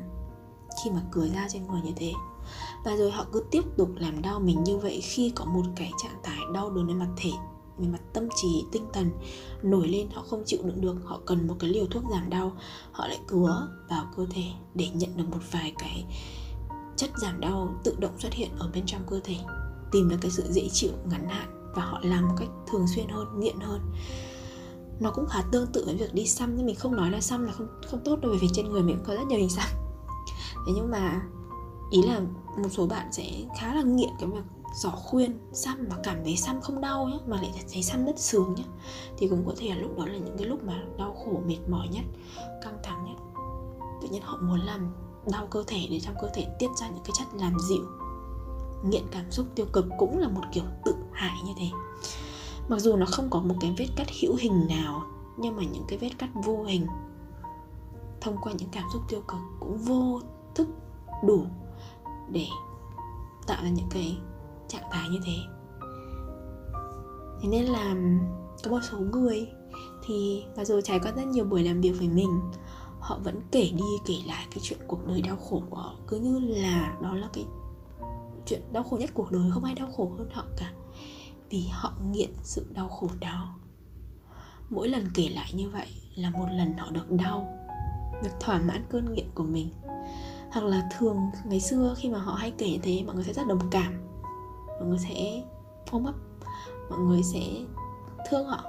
khi 0.84 0.90
mà 0.90 1.02
cười 1.12 1.30
ra 1.30 1.48
trên 1.50 1.68
người 1.68 1.82
như 1.82 1.92
thế. 1.96 2.14
Và 2.86 2.96
rồi 2.96 3.12
họ 3.12 3.26
cứ 3.32 3.44
tiếp 3.52 3.64
tục 3.78 3.90
làm 3.96 4.22
đau 4.22 4.40
mình 4.40 4.64
như 4.64 4.78
vậy 4.78 5.02
khi 5.02 5.32
có 5.36 5.46
một 5.46 5.64
cái 5.76 5.92
trạng 6.04 6.20
thái 6.24 6.40
đau 6.54 6.70
đớn 6.70 6.88
về 6.88 6.94
mặt 6.94 7.10
thể, 7.18 7.32
về 7.78 7.88
mặt 7.88 8.02
tâm 8.14 8.28
trí, 8.36 8.66
tinh 8.72 8.86
thần 8.94 9.12
nổi 9.64 9.88
lên, 9.88 10.08
họ 10.14 10.22
không 10.22 10.44
chịu 10.46 10.60
đựng 10.64 10.82
được, 10.82 10.96
họ 11.04 11.20
cần 11.26 11.48
một 11.48 11.56
cái 11.60 11.70
liều 11.70 11.86
thuốc 11.86 12.04
giảm 12.12 12.30
đau, 12.30 12.52
họ 12.92 13.08
lại 13.08 13.20
cứa 13.28 13.68
vào 13.90 14.06
cơ 14.18 14.26
thể 14.30 14.46
để 14.74 14.88
nhận 14.94 15.18
được 15.18 15.26
một 15.32 15.42
vài 15.52 15.74
cái 15.78 16.06
chất 16.98 17.10
giảm 17.18 17.40
đau 17.40 17.76
tự 17.84 17.96
động 18.00 18.20
xuất 18.20 18.34
hiện 18.34 18.50
ở 18.60 18.70
bên 18.74 18.84
trong 18.86 19.02
cơ 19.10 19.20
thể, 19.24 19.36
tìm 19.92 20.10
được 20.10 20.18
cái 20.22 20.32
sự 20.32 20.44
dễ 20.50 20.70
chịu, 20.72 20.92
ngắn 21.06 21.30
hạn 21.30 21.72
và 21.76 21.86
họ 21.86 22.00
làm 22.04 22.28
một 22.28 22.34
cách 22.38 22.50
thường 22.68 22.88
xuyên 22.96 23.10
hơn, 23.10 23.40
nghiện 23.40 23.60
hơn. 23.60 23.82
Nó 25.00 25.12
cũng 25.12 25.26
khá 25.26 25.42
tương 25.52 25.68
tự 25.68 25.86
với 25.86 25.96
việc 25.96 26.14
đi 26.14 26.28
xăm, 26.28 26.56
nhưng 26.56 26.66
mình 26.66 26.76
không 26.76 26.96
nói 26.96 27.12
là 27.12 27.22
xăm 27.22 27.46
là 27.46 27.52
không 27.52 27.68
không 27.88 28.00
tốt 28.04 28.20
đâu, 28.22 28.32
bởi 28.32 28.40
vì 28.42 28.48
trên 28.54 28.70
người 28.70 28.82
mình 28.82 28.96
cũng 28.96 29.06
có 29.06 29.14
rất 29.14 29.28
nhiều 29.28 29.40
hình 29.40 29.50
xăm. 29.50 29.68
Thế 30.68 30.74
nhưng 30.76 30.92
mà 30.92 31.22
ý 31.92 32.02
là 32.02 32.20
một 32.58 32.70
số 32.72 32.88
bạn 32.88 33.14
sẽ 33.14 33.24
khá 33.60 33.76
là 33.76 33.82
nghiện 33.82 34.10
cái 34.20 34.30
việc 34.30 34.44
giỏ 34.76 34.90
khuyên, 34.90 35.40
xăm 35.54 35.86
mà 35.90 35.96
cảm 36.04 36.18
thấy 36.24 36.38
xăm 36.38 36.62
không 36.62 36.82
đau 36.82 37.06
nhé 37.06 37.20
mà 37.28 37.36
lại 37.36 37.52
thấy 37.74 37.84
xăm 37.84 38.06
rất 38.06 38.20
sướng 38.20 38.54
nhé 38.56 38.64
thì 39.18 39.28
cũng 39.28 39.44
có 39.46 39.54
thể 39.58 39.70
là 39.70 39.76
lúc 39.76 39.98
đó 39.98 40.06
là 40.06 40.18
những 40.18 40.38
cái 40.38 40.48
lúc 40.48 40.64
mà 40.64 40.84
đau 40.98 41.14
khổ 41.14 41.42
mệt 41.46 41.60
mỏi 41.70 41.88
nhất, 41.92 42.04
căng 42.64 42.78
thẳng 42.84 43.06
nhất. 43.06 43.42
Tự 44.02 44.08
nhiên 44.08 44.22
họ 44.22 44.38
muốn 44.42 44.60
làm 44.60 44.94
đau 45.32 45.48
cơ 45.52 45.64
thể 45.68 45.88
để 45.92 46.00
trong 46.00 46.16
cơ 46.22 46.30
thể 46.34 46.48
tiết 46.60 46.68
ra 46.82 46.90
những 46.90 47.04
cái 47.04 47.12
chất 47.14 47.28
làm 47.34 47.60
dịu, 47.60 47.86
nghiện 48.84 49.04
cảm 49.12 49.32
xúc 49.32 49.46
tiêu 49.56 49.66
cực 49.74 49.86
cũng 49.98 50.18
là 50.18 50.28
một 50.28 50.42
kiểu 50.52 50.64
tự 50.86 50.96
hại 51.12 51.38
như 51.46 51.52
thế. 51.58 51.70
Mặc 52.70 52.80
dù 52.80 52.96
nó 52.96 53.06
không 53.06 53.30
có 53.30 53.40
một 53.40 53.56
cái 53.62 53.76
vết 53.78 53.88
cắt 53.96 54.08
hữu 54.22 54.36
hình 54.36 54.68
nào, 54.68 55.04
nhưng 55.38 55.56
mà 55.56 55.64
những 55.64 55.84
cái 55.88 56.00
vết 56.00 56.12
cắt 56.18 56.30
vô 56.34 56.64
hình 56.64 56.88
thông 58.22 58.38
qua 58.42 58.54
những 58.54 58.70
cảm 58.72 58.84
xúc 58.94 59.02
tiêu 59.10 59.22
cực 59.28 59.40
cũng 59.60 59.78
vô 59.78 60.22
thức 60.56 60.68
đủ 61.24 61.46
để 62.30 62.48
tạo 63.48 63.64
ra 63.64 63.70
những 63.70 63.90
cái 63.90 64.18
trạng 64.68 64.90
thái 64.92 65.10
như 65.10 65.20
thế. 65.26 65.36
Thế 67.42 67.50
nên 67.50 67.66
là 67.66 67.96
có 68.64 68.72
một 68.72 68.80
số 68.92 68.98
người 69.00 69.48
thì 70.06 70.44
mặc 70.58 70.66
dù 70.66 70.82
trải 70.82 71.00
qua 71.00 71.12
rất 71.12 71.28
nhiều 71.28 71.46
buổi 71.46 71.64
làm 71.64 71.82
việc 71.82 71.92
với 71.98 72.10
mình 72.10 72.42
họ 73.06 73.20
vẫn 73.24 73.42
kể 73.52 73.72
đi, 73.76 73.84
kể 74.06 74.14
lại 74.28 74.46
cái 74.52 74.60
chuyện 74.62 74.80
cuộc 74.88 75.08
đời 75.08 75.22
đau 75.22 75.36
khổ 75.36 75.62
của 75.70 75.78
họ. 75.78 75.96
Cứ 76.08 76.18
như 76.18 76.40
là 76.40 76.98
đó 77.02 77.14
là 77.14 77.30
cái 77.34 77.46
chuyện 78.46 78.62
đau 78.72 78.84
khổ 78.84 78.98
nhất 78.98 79.10
cuộc 79.14 79.32
đời, 79.32 79.52
không 79.54 79.64
ai 79.64 79.76
đau 79.76 79.92
khổ 79.98 80.12
hơn 80.18 80.30
họ 80.34 80.46
cả. 80.58 80.72
Vì 81.50 81.68
họ 81.72 81.94
nghiện 82.12 82.30
sự 82.44 82.66
đau 82.74 82.90
khổ 82.90 83.08
đó. 83.20 83.56
Mỗi 84.70 84.88
lần 84.88 85.08
kể 85.14 85.30
lại 85.30 85.52
như 85.54 85.70
vậy 85.70 85.88
là 86.16 86.30
một 86.30 86.48
lần 86.52 86.78
họ 86.78 86.92
được 86.92 87.12
đau, 87.12 87.58
được 88.24 88.40
thỏa 88.40 88.62
mãn 88.62 88.86
cơn 88.90 89.14
nghiện 89.14 89.28
của 89.36 89.44
mình. 89.44 89.70
Hoặc 90.52 90.64
là 90.64 90.90
thường 90.98 91.18
ngày 91.46 91.60
xưa 91.60 91.96
khi 91.98 92.10
mà 92.10 92.20
họ 92.20 92.34
hay 92.34 92.52
kể 92.58 92.80
thế, 92.84 93.04
mọi 93.06 93.16
người 93.16 93.24
sẽ 93.24 93.34
rất 93.34 93.48
đồng 93.48 93.70
cảm. 93.72 93.94
Mọi 94.68 94.88
người 94.88 95.00
sẽ 95.00 95.44
ôm 95.92 96.04
ấp 96.04 96.16
mọi 96.90 97.00
người 97.00 97.24
sẽ 97.24 97.40
thương 98.30 98.46
họ 98.46 98.64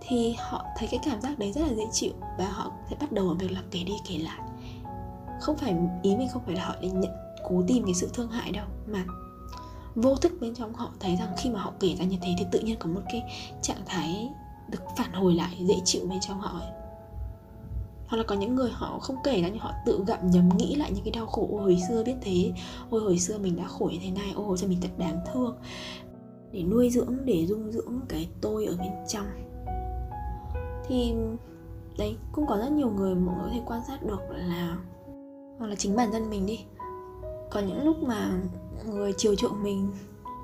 thì 0.00 0.34
họ 0.38 0.64
thấy 0.78 0.88
cái 0.90 1.00
cảm 1.04 1.20
giác 1.20 1.38
đấy 1.38 1.52
rất 1.52 1.60
là 1.60 1.74
dễ 1.74 1.84
chịu 1.92 2.12
và 2.38 2.48
họ 2.48 2.72
sẽ 2.90 2.96
bắt 3.00 3.12
đầu 3.12 3.28
bằng 3.28 3.38
việc 3.38 3.52
là 3.52 3.62
kể 3.70 3.84
đi 3.84 3.92
kể 4.08 4.18
lại. 4.18 4.40
Không 5.40 5.56
phải 5.56 5.74
ý 6.02 6.16
mình 6.16 6.28
không 6.32 6.42
phải 6.46 6.54
là 6.54 6.64
họ 6.66 6.74
để 6.80 6.90
nhận, 6.90 7.12
cố 7.48 7.62
tìm 7.66 7.84
cái 7.84 7.94
sự 7.94 8.10
thương 8.14 8.30
hại 8.30 8.52
đâu, 8.52 8.66
mà 8.86 9.04
vô 9.94 10.16
thức 10.16 10.32
bên 10.40 10.54
trong 10.54 10.74
họ 10.74 10.90
thấy 11.00 11.16
rằng 11.16 11.28
khi 11.38 11.50
mà 11.50 11.60
họ 11.60 11.72
kể 11.80 11.96
ra 11.98 12.04
như 12.04 12.16
thế 12.22 12.34
thì 12.38 12.46
tự 12.52 12.60
nhiên 12.60 12.76
có 12.78 12.88
một 12.88 13.00
cái 13.12 13.22
trạng 13.62 13.82
thái 13.86 14.28
được 14.68 14.82
phản 14.96 15.12
hồi 15.12 15.34
lại, 15.34 15.56
dễ 15.60 15.74
chịu 15.84 16.06
bên 16.10 16.20
trong 16.20 16.40
họ 16.40 16.58
ấy. 16.58 16.70
hoặc 18.06 18.16
là 18.16 18.22
có 18.22 18.34
những 18.34 18.54
người 18.54 18.70
họ 18.70 18.98
không 18.98 19.16
kể 19.24 19.42
ra 19.42 19.48
nhưng 19.48 19.58
họ 19.58 19.72
tự 19.86 20.04
gặm 20.06 20.30
nhấm 20.30 20.48
nghĩ 20.56 20.74
lại 20.74 20.90
những 20.94 21.04
cái 21.04 21.12
đau 21.12 21.26
khổ, 21.26 21.48
ôi, 21.50 21.62
hồi 21.62 21.78
xưa 21.88 22.04
biết 22.04 22.14
thế, 22.20 22.52
ôi, 22.90 23.00
hồi 23.00 23.18
xưa 23.18 23.38
mình 23.38 23.56
đã 23.56 23.64
khổ 23.64 23.88
như 23.92 23.98
thế 24.02 24.10
này, 24.10 24.32
ôi, 24.34 24.46
hồi 24.46 24.58
xưa 24.58 24.66
mình 24.68 24.80
thật 24.80 24.98
đáng 24.98 25.20
thương. 25.32 25.56
Để 26.52 26.62
nuôi 26.62 26.90
dưỡng, 26.90 27.16
để 27.24 27.46
dung 27.46 27.72
dưỡng 27.72 28.00
cái 28.08 28.28
tôi 28.40 28.66
ở 28.66 28.76
bên 28.76 28.92
trong 29.08 29.26
thì 30.88 31.14
đấy 31.98 32.16
cũng 32.32 32.46
có 32.46 32.56
rất 32.56 32.72
nhiều 32.72 32.90
người 32.90 33.14
mọi 33.14 33.34
người 33.34 33.44
có 33.44 33.50
thể 33.54 33.62
quan 33.66 33.80
sát 33.86 34.02
được 34.02 34.20
là 34.30 34.76
hoặc 35.58 35.66
là 35.66 35.74
chính 35.74 35.96
bản 35.96 36.12
thân 36.12 36.30
mình 36.30 36.46
đi. 36.46 36.64
Có 37.50 37.60
những 37.60 37.84
lúc 37.84 38.02
mà 38.02 38.30
người 38.86 39.12
chiều 39.16 39.34
chuộng 39.34 39.62
mình 39.62 39.92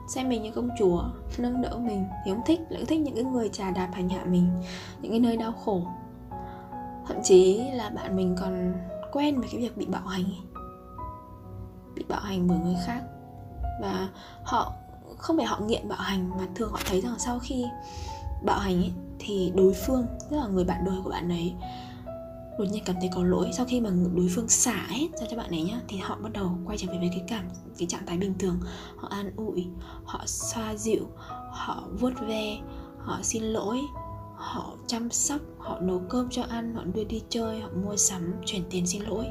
xem 0.08 0.28
mình 0.28 0.42
như 0.42 0.50
công 0.50 0.68
chúa 0.78 1.02
nâng 1.38 1.62
đỡ 1.62 1.78
mình 1.78 2.04
thì 2.24 2.30
không 2.30 2.42
thích 2.46 2.60
lại 2.68 2.84
thích 2.84 3.00
những 3.00 3.14
cái 3.14 3.24
người 3.24 3.48
trà 3.48 3.70
đạp 3.70 3.90
hành 3.92 4.08
hạ 4.08 4.24
mình 4.24 4.48
những 5.00 5.12
cái 5.12 5.20
nơi 5.20 5.36
đau 5.36 5.52
khổ. 5.52 5.82
Thậm 7.06 7.16
chí 7.22 7.70
là 7.72 7.90
bạn 7.90 8.16
mình 8.16 8.36
còn 8.40 8.74
quen 9.12 9.40
với 9.40 9.48
cái 9.52 9.60
việc 9.60 9.76
bị 9.76 9.86
bạo 9.86 10.06
hành 10.06 10.24
bị 11.94 12.04
bạo 12.08 12.20
hành 12.20 12.48
bởi 12.48 12.58
người 12.58 12.76
khác. 12.86 13.02
Và 13.82 14.08
họ 14.44 14.72
không 15.18 15.36
phải 15.36 15.46
họ 15.46 15.60
nghiện 15.60 15.88
bạo 15.88 15.98
hành 15.98 16.30
mà 16.30 16.46
thường 16.54 16.72
họ 16.72 16.78
thấy 16.86 17.00
rằng 17.00 17.14
sau 17.18 17.38
khi 17.38 17.66
bạo 18.44 18.58
hành 18.58 18.76
ấy, 18.76 18.92
thì 19.20 19.52
đối 19.54 19.74
phương, 19.74 20.06
tức 20.30 20.36
là 20.36 20.46
người 20.46 20.64
bạn 20.64 20.84
đời 20.84 20.96
của 21.04 21.10
bạn 21.10 21.28
ấy, 21.28 21.54
đột 22.58 22.64
nhiên 22.70 22.82
cảm 22.86 22.96
thấy 23.00 23.10
có 23.14 23.24
lỗi. 23.24 23.50
Sau 23.52 23.66
khi 23.66 23.80
mà 23.80 23.90
đối 24.14 24.28
phương 24.34 24.48
xả 24.48 24.86
hết 24.88 25.06
ra 25.20 25.26
cho 25.30 25.36
bạn 25.36 25.50
ấy 25.50 25.62
nhá, 25.62 25.80
thì 25.88 25.96
họ 25.96 26.18
bắt 26.22 26.32
đầu 26.32 26.58
quay 26.64 26.78
trở 26.78 26.92
về 26.92 26.98
với 26.98 27.08
cái 27.08 27.24
cảm, 27.28 27.44
cái 27.78 27.88
trạng 27.88 28.06
thái 28.06 28.18
bình 28.18 28.34
thường. 28.38 28.60
Họ 28.96 29.08
an 29.08 29.30
ủi, 29.36 29.66
họ 30.04 30.22
xoa 30.26 30.74
dịu, 30.74 31.06
họ 31.50 31.82
vuốt 32.00 32.12
ve, 32.20 32.58
họ 32.98 33.18
xin 33.22 33.42
lỗi, 33.42 33.78
họ 34.36 34.72
chăm 34.86 35.10
sóc, 35.10 35.40
họ 35.58 35.80
nấu 35.80 36.02
cơm 36.08 36.28
cho 36.30 36.42
ăn, 36.42 36.74
họ 36.74 36.82
đưa 36.94 37.04
đi 37.04 37.22
chơi, 37.28 37.60
họ 37.60 37.68
mua 37.84 37.96
sắm, 37.96 38.34
chuyển 38.46 38.62
tiền 38.70 38.86
xin 38.86 39.02
lỗi. 39.02 39.26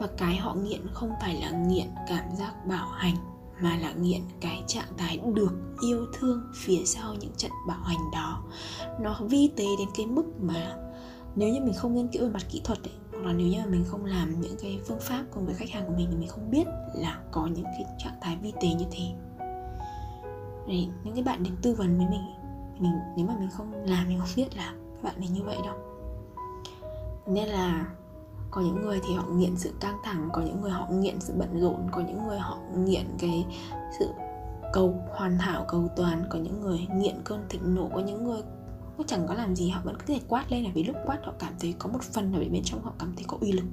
Và 0.00 0.06
cái 0.16 0.36
họ 0.36 0.54
nghiện 0.54 0.80
không 0.92 1.10
phải 1.20 1.40
là 1.40 1.50
nghiện 1.50 1.88
cảm 2.08 2.24
giác 2.38 2.66
bảo 2.66 2.88
hành 2.88 3.16
mà 3.60 3.76
là 3.76 3.92
nghiện 3.92 4.22
cái 4.40 4.62
trạng 4.66 4.96
thái 4.96 5.20
được 5.34 5.52
yêu 5.82 6.06
thương 6.12 6.42
phía 6.54 6.84
sau 6.84 7.14
những 7.14 7.32
trận 7.36 7.50
bảo 7.68 7.82
hành 7.82 8.10
đó. 8.12 8.42
Nó 9.00 9.20
vi 9.20 9.50
tế 9.56 9.64
đến 9.78 9.88
cái 9.96 10.06
mức 10.06 10.24
mà 10.40 10.76
nếu 11.36 11.48
như 11.48 11.60
mình 11.60 11.74
không 11.74 11.94
nghiên 11.94 12.08
cứu 12.08 12.22
về 12.22 12.30
mặt 12.30 12.42
kỹ 12.50 12.60
thuật 12.64 12.78
ấy, 12.78 12.94
hoặc 13.12 13.26
là 13.26 13.32
nếu 13.32 13.46
như 13.46 13.58
mà 13.58 13.66
mình 13.66 13.84
không 13.84 14.04
làm 14.04 14.40
những 14.40 14.56
cái 14.62 14.80
phương 14.86 15.00
pháp 15.00 15.24
cùng 15.30 15.46
với 15.46 15.54
khách 15.54 15.70
hàng 15.70 15.86
của 15.86 15.94
mình 15.96 16.08
thì 16.10 16.16
mình 16.16 16.28
không 16.28 16.50
biết 16.50 16.64
là 16.94 17.20
có 17.30 17.46
những 17.46 17.64
cái 17.64 17.84
trạng 17.98 18.18
thái 18.20 18.36
vi 18.36 18.52
tế 18.60 18.68
như 18.68 18.86
thế. 18.90 19.04
Đấy, 20.68 20.88
những 21.04 21.14
cái 21.14 21.22
bạn 21.22 21.42
đến 21.42 21.56
tư 21.62 21.74
vấn 21.74 21.98
với 21.98 22.06
mình 22.06 22.20
mình 22.78 22.92
nếu 23.16 23.26
mà 23.26 23.34
mình 23.38 23.50
không 23.50 23.72
làm 23.72 24.08
mình 24.08 24.18
không 24.18 24.28
biết 24.36 24.56
là 24.56 24.72
các 24.94 25.02
bạn 25.02 25.16
ấy 25.16 25.28
như 25.28 25.42
vậy 25.42 25.56
đâu. 25.64 25.74
Nên 27.26 27.48
là 27.48 27.86
có 28.50 28.60
những 28.60 28.82
người 28.82 29.00
thì 29.08 29.14
họ 29.14 29.24
nghiện 29.28 29.56
sự 29.56 29.72
căng 29.80 29.98
thẳng, 30.04 30.28
có 30.32 30.42
những 30.42 30.60
người 30.60 30.70
họ 30.70 30.86
nghiện 30.90 31.20
sự 31.20 31.34
bận 31.36 31.60
rộn, 31.60 31.88
có 31.92 32.00
những 32.00 32.26
người 32.26 32.38
họ 32.38 32.58
nghiện 32.76 33.06
cái 33.18 33.46
sự 33.98 34.08
cầu, 34.72 35.02
hoàn 35.10 35.38
hảo, 35.38 35.64
cầu 35.68 35.88
toàn, 35.96 36.24
có 36.30 36.38
những 36.38 36.60
người 36.60 36.86
nghiện 36.94 37.16
cơn 37.24 37.44
thịnh 37.48 37.74
nộ, 37.74 37.88
có 37.94 38.00
những 38.00 38.24
người 38.24 38.42
cũng 38.96 39.06
chẳng 39.06 39.26
có 39.28 39.34
làm 39.34 39.56
gì, 39.56 39.68
họ 39.68 39.80
vẫn 39.84 39.96
cứ 39.98 40.04
thể 40.14 40.20
quát 40.28 40.52
lên 40.52 40.64
là 40.64 40.70
vì 40.74 40.84
lúc 40.84 40.96
quát 41.06 41.18
họ 41.24 41.32
cảm 41.38 41.52
thấy 41.60 41.74
có 41.78 41.88
một 41.88 42.02
phần 42.02 42.32
nào 42.32 42.40
bên 42.52 42.62
trong 42.64 42.82
họ 42.82 42.92
cảm 42.98 43.12
thấy 43.16 43.24
có 43.28 43.36
uy 43.40 43.52
lực. 43.52 43.64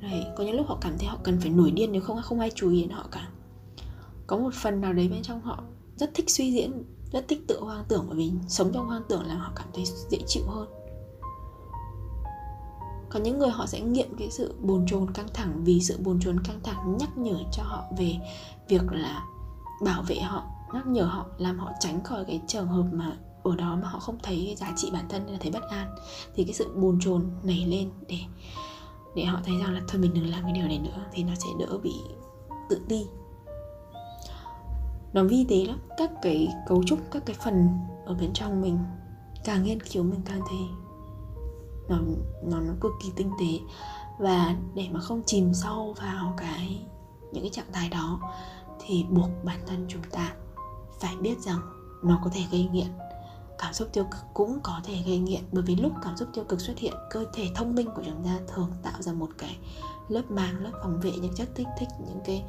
Đấy, 0.00 0.24
có 0.36 0.44
những 0.44 0.56
lúc 0.56 0.66
họ 0.68 0.78
cảm 0.80 0.98
thấy 0.98 1.08
họ 1.08 1.18
cần 1.22 1.40
phải 1.40 1.50
nổi 1.50 1.70
điên 1.70 1.92
nếu 1.92 2.02
không 2.02 2.22
không 2.22 2.40
ai 2.40 2.50
chú 2.54 2.70
ý 2.70 2.80
đến 2.80 2.90
họ 2.90 3.06
cả. 3.10 3.28
Có 4.26 4.36
một 4.36 4.54
phần 4.54 4.80
nào 4.80 4.92
đấy 4.92 5.08
bên 5.08 5.22
trong 5.22 5.40
họ 5.40 5.62
rất 5.96 6.10
thích 6.14 6.30
suy 6.30 6.52
diễn, 6.52 6.84
rất 7.12 7.28
thích 7.28 7.44
tự 7.48 7.60
hoang 7.60 7.84
tưởng, 7.88 8.04
bởi 8.08 8.16
vì 8.16 8.32
sống 8.48 8.70
trong 8.72 8.86
hoang 8.86 9.02
tưởng 9.08 9.26
làm 9.26 9.38
họ 9.38 9.52
cảm 9.56 9.66
thấy 9.74 9.84
dễ 10.10 10.18
chịu 10.26 10.42
hơn 10.46 10.68
có 13.10 13.20
những 13.20 13.38
người 13.38 13.50
họ 13.50 13.66
sẽ 13.66 13.80
nghiện 13.80 14.08
cái 14.18 14.30
sự 14.30 14.54
bồn 14.60 14.86
chồn 14.86 15.12
căng 15.12 15.28
thẳng 15.34 15.64
vì 15.64 15.80
sự 15.80 15.98
bồn 16.04 16.20
chồn 16.20 16.40
căng 16.44 16.60
thẳng 16.62 16.96
nhắc 16.98 17.18
nhở 17.18 17.36
cho 17.52 17.62
họ 17.62 17.84
về 17.98 18.16
việc 18.68 18.92
là 18.92 19.22
bảo 19.84 20.02
vệ 20.02 20.20
họ, 20.20 20.42
nhắc 20.74 20.86
nhở 20.86 21.04
họ, 21.04 21.26
làm 21.38 21.58
họ 21.58 21.72
tránh 21.80 22.04
khỏi 22.04 22.24
cái 22.24 22.40
trường 22.46 22.66
hợp 22.66 22.84
mà 22.92 23.16
ở 23.42 23.56
đó 23.56 23.78
mà 23.82 23.88
họ 23.88 23.98
không 23.98 24.18
thấy 24.22 24.42
cái 24.46 24.56
giá 24.56 24.72
trị 24.76 24.90
bản 24.92 25.04
thân 25.08 25.22
nên 25.24 25.32
là 25.32 25.38
thấy 25.40 25.50
bất 25.50 25.62
an. 25.70 25.94
Thì 26.34 26.44
cái 26.44 26.52
sự 26.52 26.74
bồn 26.76 26.98
chồn 27.00 27.30
nảy 27.42 27.66
lên 27.66 27.90
để 28.08 28.18
để 29.16 29.24
họ 29.24 29.40
thấy 29.44 29.58
rằng 29.58 29.74
là 29.74 29.80
thôi 29.88 30.00
mình 30.00 30.14
đừng 30.14 30.30
làm 30.30 30.42
cái 30.42 30.52
điều 30.52 30.66
này 30.66 30.78
nữa 30.78 31.04
thì 31.12 31.24
nó 31.24 31.34
sẽ 31.34 31.46
đỡ 31.58 31.78
bị 31.82 31.94
tự 32.70 32.80
ti. 32.88 33.06
Nó 35.12 35.24
vi 35.24 35.46
tế 35.48 35.64
lắm, 35.64 35.78
các 35.96 36.10
cái 36.22 36.48
cấu 36.68 36.82
trúc, 36.84 36.98
các 37.10 37.22
cái 37.26 37.36
phần 37.44 37.68
ở 38.06 38.14
bên 38.14 38.32
trong 38.32 38.62
mình 38.62 38.78
càng 39.44 39.62
nghiên 39.62 39.80
cứu 39.82 40.02
mình 40.02 40.20
càng 40.24 40.40
thấy 40.48 40.58
nó 41.88 41.98
nó 42.42 42.60
nó 42.60 42.72
cực 42.80 42.92
kỳ 43.02 43.12
tinh 43.16 43.30
tế. 43.40 43.58
Và 44.18 44.56
để 44.74 44.88
mà 44.92 45.00
không 45.00 45.22
chìm 45.26 45.54
sâu 45.54 45.94
vào 45.98 46.34
cái, 46.36 46.86
những 47.32 47.42
cái 47.42 47.50
trạng 47.50 47.72
thái 47.72 47.88
đó 47.88 48.20
thì 48.80 49.04
buộc 49.10 49.30
bản 49.44 49.60
thân 49.66 49.86
chúng 49.88 50.02
ta 50.10 50.32
phải 51.00 51.16
biết 51.16 51.40
rằng 51.40 51.60
nó 52.02 52.20
có 52.24 52.30
thể 52.34 52.40
gây 52.50 52.68
nghiện. 52.72 52.88
Cảm 53.58 53.72
xúc 53.72 53.88
tiêu 53.92 54.04
cực 54.04 54.20
cũng 54.34 54.58
có 54.62 54.80
thể 54.84 55.02
gây 55.06 55.18
nghiện, 55.18 55.42
bởi 55.52 55.62
vì 55.62 55.76
lúc 55.76 55.92
cảm 56.02 56.16
xúc 56.16 56.28
tiêu 56.34 56.44
cực 56.44 56.60
xuất 56.60 56.78
hiện, 56.78 56.94
cơ 57.10 57.24
thể 57.34 57.48
thông 57.54 57.74
minh 57.74 57.88
của 57.94 58.02
chúng 58.06 58.24
ta 58.24 58.38
thường 58.48 58.70
tạo 58.82 59.02
ra 59.02 59.12
một 59.12 59.28
cái 59.38 59.58
lớp 60.08 60.30
màng, 60.30 60.64
lớp 60.64 60.70
phòng 60.82 61.00
vệ 61.00 61.10
những 61.10 61.34
chất 61.34 61.48
kích 61.54 61.66
thích, 61.78 61.88
những 62.06 62.20
cái 62.24 62.44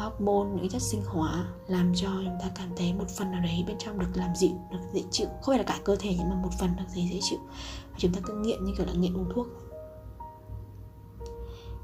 hormone, 0.00 0.48
những 0.54 0.68
chất 0.68 0.82
sinh 0.82 1.02
hóa 1.06 1.44
làm 1.66 1.92
cho 1.94 2.08
chúng 2.24 2.38
ta 2.40 2.46
cảm 2.54 2.68
thấy 2.76 2.92
một 2.92 3.08
phần 3.18 3.30
nào 3.30 3.40
đấy 3.40 3.64
bên 3.66 3.78
trong 3.78 3.98
được 3.98 4.06
làm 4.14 4.34
dịu, 4.36 4.52
được 4.70 4.78
dễ 4.92 5.02
chịu. 5.10 5.26
Không 5.26 5.52
phải 5.52 5.58
là 5.58 5.64
cả 5.64 5.78
cơ 5.84 5.96
thể 5.96 6.14
nhưng 6.18 6.30
mà 6.30 6.36
một 6.36 6.48
phần 6.58 6.76
được 6.76 6.84
dễ 6.88 7.02
dễ 7.12 7.18
chịu. 7.22 7.38
Và 7.92 7.96
chúng 7.98 8.12
ta 8.12 8.20
cứ 8.24 8.34
nghiện 8.34 8.64
như 8.64 8.72
kiểu 8.76 8.86
là 8.86 8.92
nghiện 8.92 9.16
uống 9.16 9.30
thuốc. 9.34 9.46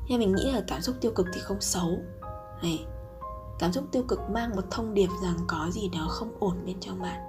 Nhưng 0.09 0.19
mình 0.19 0.35
nghĩ 0.35 0.53
là 0.53 0.63
cảm 0.67 0.81
xúc 0.81 0.97
tiêu 1.01 1.13
cực 1.15 1.27
thì 1.35 1.41
không 1.41 1.61
xấu. 1.61 1.99
Này, 2.63 2.85
cảm 3.59 3.73
xúc 3.73 3.85
tiêu 3.93 4.03
cực 4.09 4.21
mang 4.31 4.57
một 4.57 4.65
thông 4.71 4.95
điệp 4.95 5.09
rằng 5.23 5.37
có 5.47 5.71
gì 5.73 5.89
đó 5.89 6.07
không 6.09 6.37
ổn 6.41 6.63
bên 6.67 6.81
trong 6.81 7.03
bạn. 7.03 7.21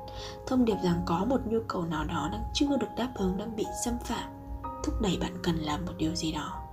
Thông 0.48 0.66
điệp 0.66 0.78
rằng 0.84 1.02
có 1.06 1.26
một 1.26 1.42
nhu 1.46 1.60
cầu 1.68 1.86
nào 1.86 2.04
đó 2.06 2.30
đang 2.32 2.44
chưa 2.54 2.78
được 2.78 2.88
đáp 2.98 3.12
ứng, 3.16 3.38
đang 3.38 3.56
bị 3.56 3.66
xâm 3.86 3.94
phạm. 4.06 4.30
Thúc 4.84 5.02
đẩy 5.02 5.18
bạn 5.22 5.38
cần 5.44 5.56
làm 5.56 5.86
một 5.86 5.94
điều 5.98 6.16
gì 6.16 6.32
đó 6.32 6.67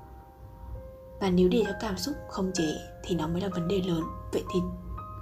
và 1.20 1.30
nếu 1.30 1.48
để 1.48 1.62
cho 1.66 1.72
cảm 1.80 1.96
xúc 1.96 2.14
không 2.28 2.50
chế 2.54 2.76
thì 3.04 3.16
nó 3.16 3.26
mới 3.26 3.40
là 3.40 3.48
vấn 3.48 3.68
đề 3.68 3.80
lớn. 3.80 4.02
Vậy 4.32 4.44
thì 4.54 4.60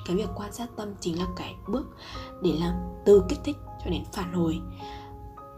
cái 0.07 0.17
việc 0.17 0.29
quan 0.35 0.53
sát 0.53 0.69
tâm 0.77 0.95
chính 1.01 1.19
là 1.19 1.27
cái 1.37 1.55
bước 1.69 1.87
để 2.43 2.53
làm 2.61 2.75
từ 3.05 3.23
kích 3.29 3.41
thích 3.45 3.57
cho 3.85 3.91
đến 3.91 4.05
phản 4.13 4.33
hồi. 4.33 4.61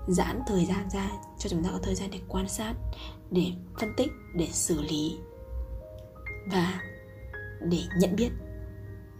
Giãn 0.09 0.41
thời 0.47 0.65
gian 0.65 0.91
ra, 0.91 1.11
cho 1.39 1.49
chúng 1.49 1.65
ta 1.65 1.71
có 1.73 1.79
thời 1.83 1.95
gian 1.95 2.11
để 2.13 2.21
quan 2.29 2.49
sát, 2.49 2.75
để 3.31 3.53
phân 3.81 3.95
tích, 3.97 4.11
để 4.35 4.47
xử 4.47 4.83
lý 4.83 5.19
và 6.53 6.81
để 7.61 7.81
nhận 8.01 8.17
biết. 8.17 8.31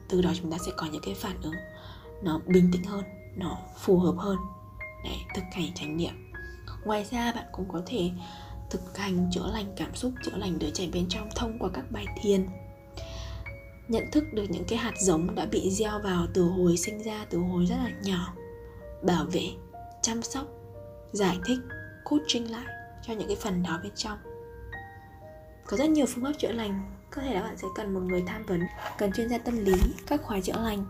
Từ 0.09 0.23
đó 0.23 0.31
chúng 0.35 0.51
ta 0.51 0.59
sẽ 0.67 0.73
có 0.77 0.87
những 0.93 1.03
cái 1.05 1.15
phản 1.15 1.43
ứng 1.43 1.55
nó 2.23 2.41
bình 2.47 2.71
tĩnh 2.73 2.85
hơn, 2.85 3.05
nó 3.37 3.59
phù 3.79 3.99
hợp 3.99 4.15
hơn 4.19 4.37
để 5.05 5.17
thực 5.35 5.45
hành 5.53 5.75
trải 5.75 5.87
nghiệm. 5.87 6.33
Ngoài 6.85 7.07
ra, 7.11 7.33
bạn 7.33 7.45
cũng 7.53 7.69
có 7.73 7.83
thể 7.87 8.11
thực 8.75 8.99
hành, 8.99 9.31
chữa 9.33 9.51
lành 9.53 9.73
cảm 9.77 9.95
xúc, 9.95 10.13
chữa 10.25 10.37
lành 10.37 10.59
đứa 10.59 10.71
trẻ 10.71 10.89
bên 10.93 11.07
trong 11.09 11.29
thông 11.37 11.59
qua 11.59 11.71
các 11.75 11.85
bài 11.91 12.07
thiền. 12.23 12.47
Nhận 13.89 14.11
thức 14.13 14.25
được 14.33 14.45
những 14.49 14.65
cái 14.69 14.79
hạt 14.79 14.93
giống 14.99 15.35
đã 15.35 15.47
bị 15.47 15.71
gieo 15.71 16.01
vào 16.01 16.27
từ 16.35 16.43
hồi 16.43 16.77
sinh 16.77 17.03
ra, 17.03 17.27
từ 17.31 17.39
hồi 17.39 17.67
rất 17.67 17.77
là 17.77 17.91
nhỏ. 18.03 18.35
Bảo 19.03 19.25
vệ, 19.25 19.49
chăm 20.03 20.23
sóc, 20.23 20.45
giải 21.13 21.39
thích, 21.45 21.59
coaching 22.05 22.51
lại 22.51 22.65
cho 23.03 23.15
những 23.15 23.29
cái 23.29 23.37
phần 23.37 23.63
đó 23.63 23.81
bên 23.83 23.93
trong. 23.97 24.19
Có 25.67 25.77
rất 25.77 25.91
nhiều 25.91 26.07
phương 26.07 26.25
pháp 26.25 26.33
chữa 26.39 26.53
lành. 26.53 26.91
Có 27.11 27.23
thể 27.23 27.35
là 27.35 27.43
bạn 27.43 27.57
sẽ 27.57 27.69
cần 27.75 27.95
một 27.95 28.01
người 28.01 28.23
tham 28.27 28.47
vấn, 28.47 28.61
cần 28.99 29.13
chuyên 29.13 29.29
gia 29.29 29.39
tâm 29.39 29.65
lý, 29.65 29.75
các 30.07 30.23
khóa 30.23 30.41
chữa 30.41 30.61
lành. 30.63 30.85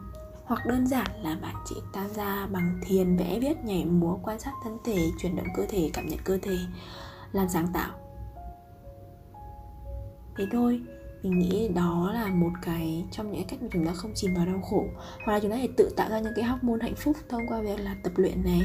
Hoặc 0.44 0.66
đơn 0.66 0.86
giản 0.86 1.22
là 1.22 1.36
bạn 1.42 1.54
chỉ 1.66 1.74
tham 1.92 2.08
gia 2.14 2.46
bằng 2.46 2.80
thiền, 2.86 3.16
vẽ 3.16 3.38
viết, 3.40 3.64
nhảy 3.64 3.84
múa, 3.84 4.16
quan 4.22 4.40
sát 4.40 4.52
thân 4.64 4.78
thể, 4.84 4.98
chuyển 5.18 5.36
động 5.36 5.46
cơ 5.56 5.66
thể, 5.68 5.90
cảm 5.92 6.06
nhận 6.06 6.18
cơ 6.24 6.38
thể 6.42 6.56
làm 7.34 7.48
sáng 7.48 7.66
tạo. 7.72 7.90
Thế 10.36 10.46
thôi 10.52 10.82
mình 11.22 11.38
nghĩ 11.38 11.68
đó 11.68 12.10
là 12.14 12.26
một 12.26 12.50
cái 12.62 13.06
trong 13.10 13.32
những 13.32 13.46
cách 13.48 13.62
mà 13.62 13.68
chúng 13.72 13.86
ta 13.86 13.92
không 13.94 14.12
chìm 14.14 14.34
vào 14.34 14.46
đau 14.46 14.60
khổ. 14.70 14.84
Hoặc 15.24 15.32
là 15.32 15.40
chúng 15.40 15.50
ta 15.50 15.56
thể 15.56 15.68
tự 15.76 15.90
tạo 15.96 16.10
ra 16.10 16.20
những 16.20 16.32
cái 16.36 16.44
hormone 16.44 16.78
hạnh 16.82 16.94
phúc 16.96 17.16
thông 17.28 17.46
qua 17.48 17.60
việc 17.60 17.80
là 17.80 17.96
tập 18.02 18.12
luyện 18.16 18.44
này 18.44 18.62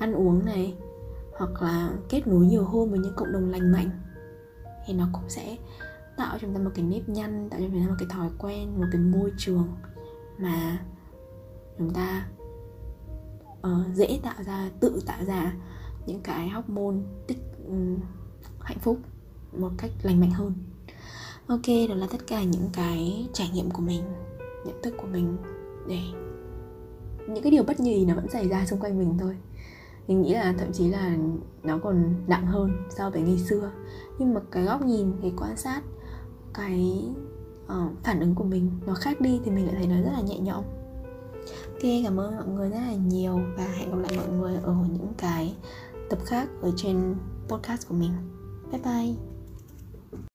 ăn 0.00 0.12
uống 0.12 0.44
này 0.44 0.74
hoặc 1.38 1.62
là 1.62 1.90
kết 2.08 2.26
nối 2.26 2.46
nhiều 2.46 2.64
hơn 2.64 2.90
với 2.90 2.98
những 2.98 3.14
cộng 3.16 3.32
đồng 3.32 3.50
lành 3.50 3.72
mạnh. 3.72 3.90
Thì 4.86 4.94
nó 4.94 5.08
cũng 5.12 5.28
sẽ 5.28 5.56
tạo 6.16 6.32
cho 6.32 6.38
chúng 6.38 6.54
ta 6.54 6.60
một 6.60 6.70
cái 6.74 6.84
nếp 6.84 7.08
nhăn 7.08 7.50
tạo 7.50 7.60
cho 7.60 7.66
chúng 7.72 7.80
ta 7.80 7.88
một 7.88 7.96
cái 7.98 8.08
thói 8.10 8.30
quen 8.38 8.80
một 8.80 8.86
cái 8.92 9.00
môi 9.00 9.32
trường 9.38 9.68
mà 10.38 10.78
chúng 11.78 11.90
ta 11.90 12.28
uh, 13.58 13.94
dễ 13.94 14.20
tạo 14.22 14.42
ra 14.46 14.70
tự 14.80 15.02
tạo 15.06 15.24
ra 15.24 15.54
những 16.06 16.20
cái 16.20 16.48
hormone 16.48 16.96
tích 17.26 17.38
hạnh 18.60 18.78
phúc 18.78 18.98
một 19.58 19.70
cách 19.78 19.90
lành 20.02 20.20
mạnh 20.20 20.30
hơn. 20.30 20.52
Ok 21.46 21.66
đó 21.88 21.94
là 21.94 22.06
tất 22.10 22.26
cả 22.26 22.42
những 22.42 22.68
cái 22.72 23.28
trải 23.32 23.50
nghiệm 23.54 23.70
của 23.70 23.82
mình 23.82 24.02
nhận 24.66 24.82
thức 24.82 24.94
của 24.98 25.06
mình 25.06 25.36
để 25.88 26.00
những 27.28 27.42
cái 27.42 27.50
điều 27.50 27.62
bất 27.62 27.80
nhì 27.80 28.04
nó 28.04 28.14
vẫn 28.14 28.28
xảy 28.28 28.48
ra 28.48 28.66
xung 28.66 28.80
quanh 28.80 28.98
mình 28.98 29.18
thôi. 29.18 29.36
Mình 30.08 30.22
nghĩ 30.22 30.34
là 30.34 30.54
thậm 30.58 30.72
chí 30.72 30.88
là 30.88 31.16
nó 31.62 31.78
còn 31.78 32.14
nặng 32.26 32.46
hơn 32.46 32.70
so 32.90 33.10
với 33.10 33.22
ngày 33.22 33.38
xưa. 33.38 33.70
Nhưng 34.18 34.34
mà 34.34 34.40
cái 34.50 34.64
góc 34.64 34.82
nhìn 34.84 35.12
cái 35.22 35.32
quan 35.36 35.56
sát 35.56 35.82
cái 36.54 37.04
uh, 37.64 37.92
phản 38.02 38.20
ứng 38.20 38.34
của 38.34 38.44
mình 38.44 38.70
nó 38.86 38.94
khác 38.94 39.20
đi 39.20 39.40
thì 39.44 39.50
mình 39.50 39.66
lại 39.66 39.74
thấy 39.78 39.86
nó 39.86 39.96
rất 39.96 40.12
là 40.12 40.20
nhẹ 40.20 40.38
nhõm. 40.38 40.64
Ok 41.72 41.82
cảm 42.04 42.20
ơn 42.20 42.36
mọi 42.36 42.48
người 42.48 42.70
rất 42.70 42.80
là 42.86 42.94
nhiều 42.94 43.40
và 43.56 43.64
hẹn 43.64 43.90
gặp 43.90 43.96
lại 43.96 44.12
mọi 44.16 44.28
người 44.28 44.56
ở 44.56 44.76
những 44.92 45.12
cái 45.18 45.54
tập 46.10 46.18
khác 46.24 46.48
ở 46.62 46.72
trên 46.76 47.14
podcast 47.48 47.88
của 47.88 47.94
mình 47.94 48.12
bye 48.72 48.80
bye 48.80 49.35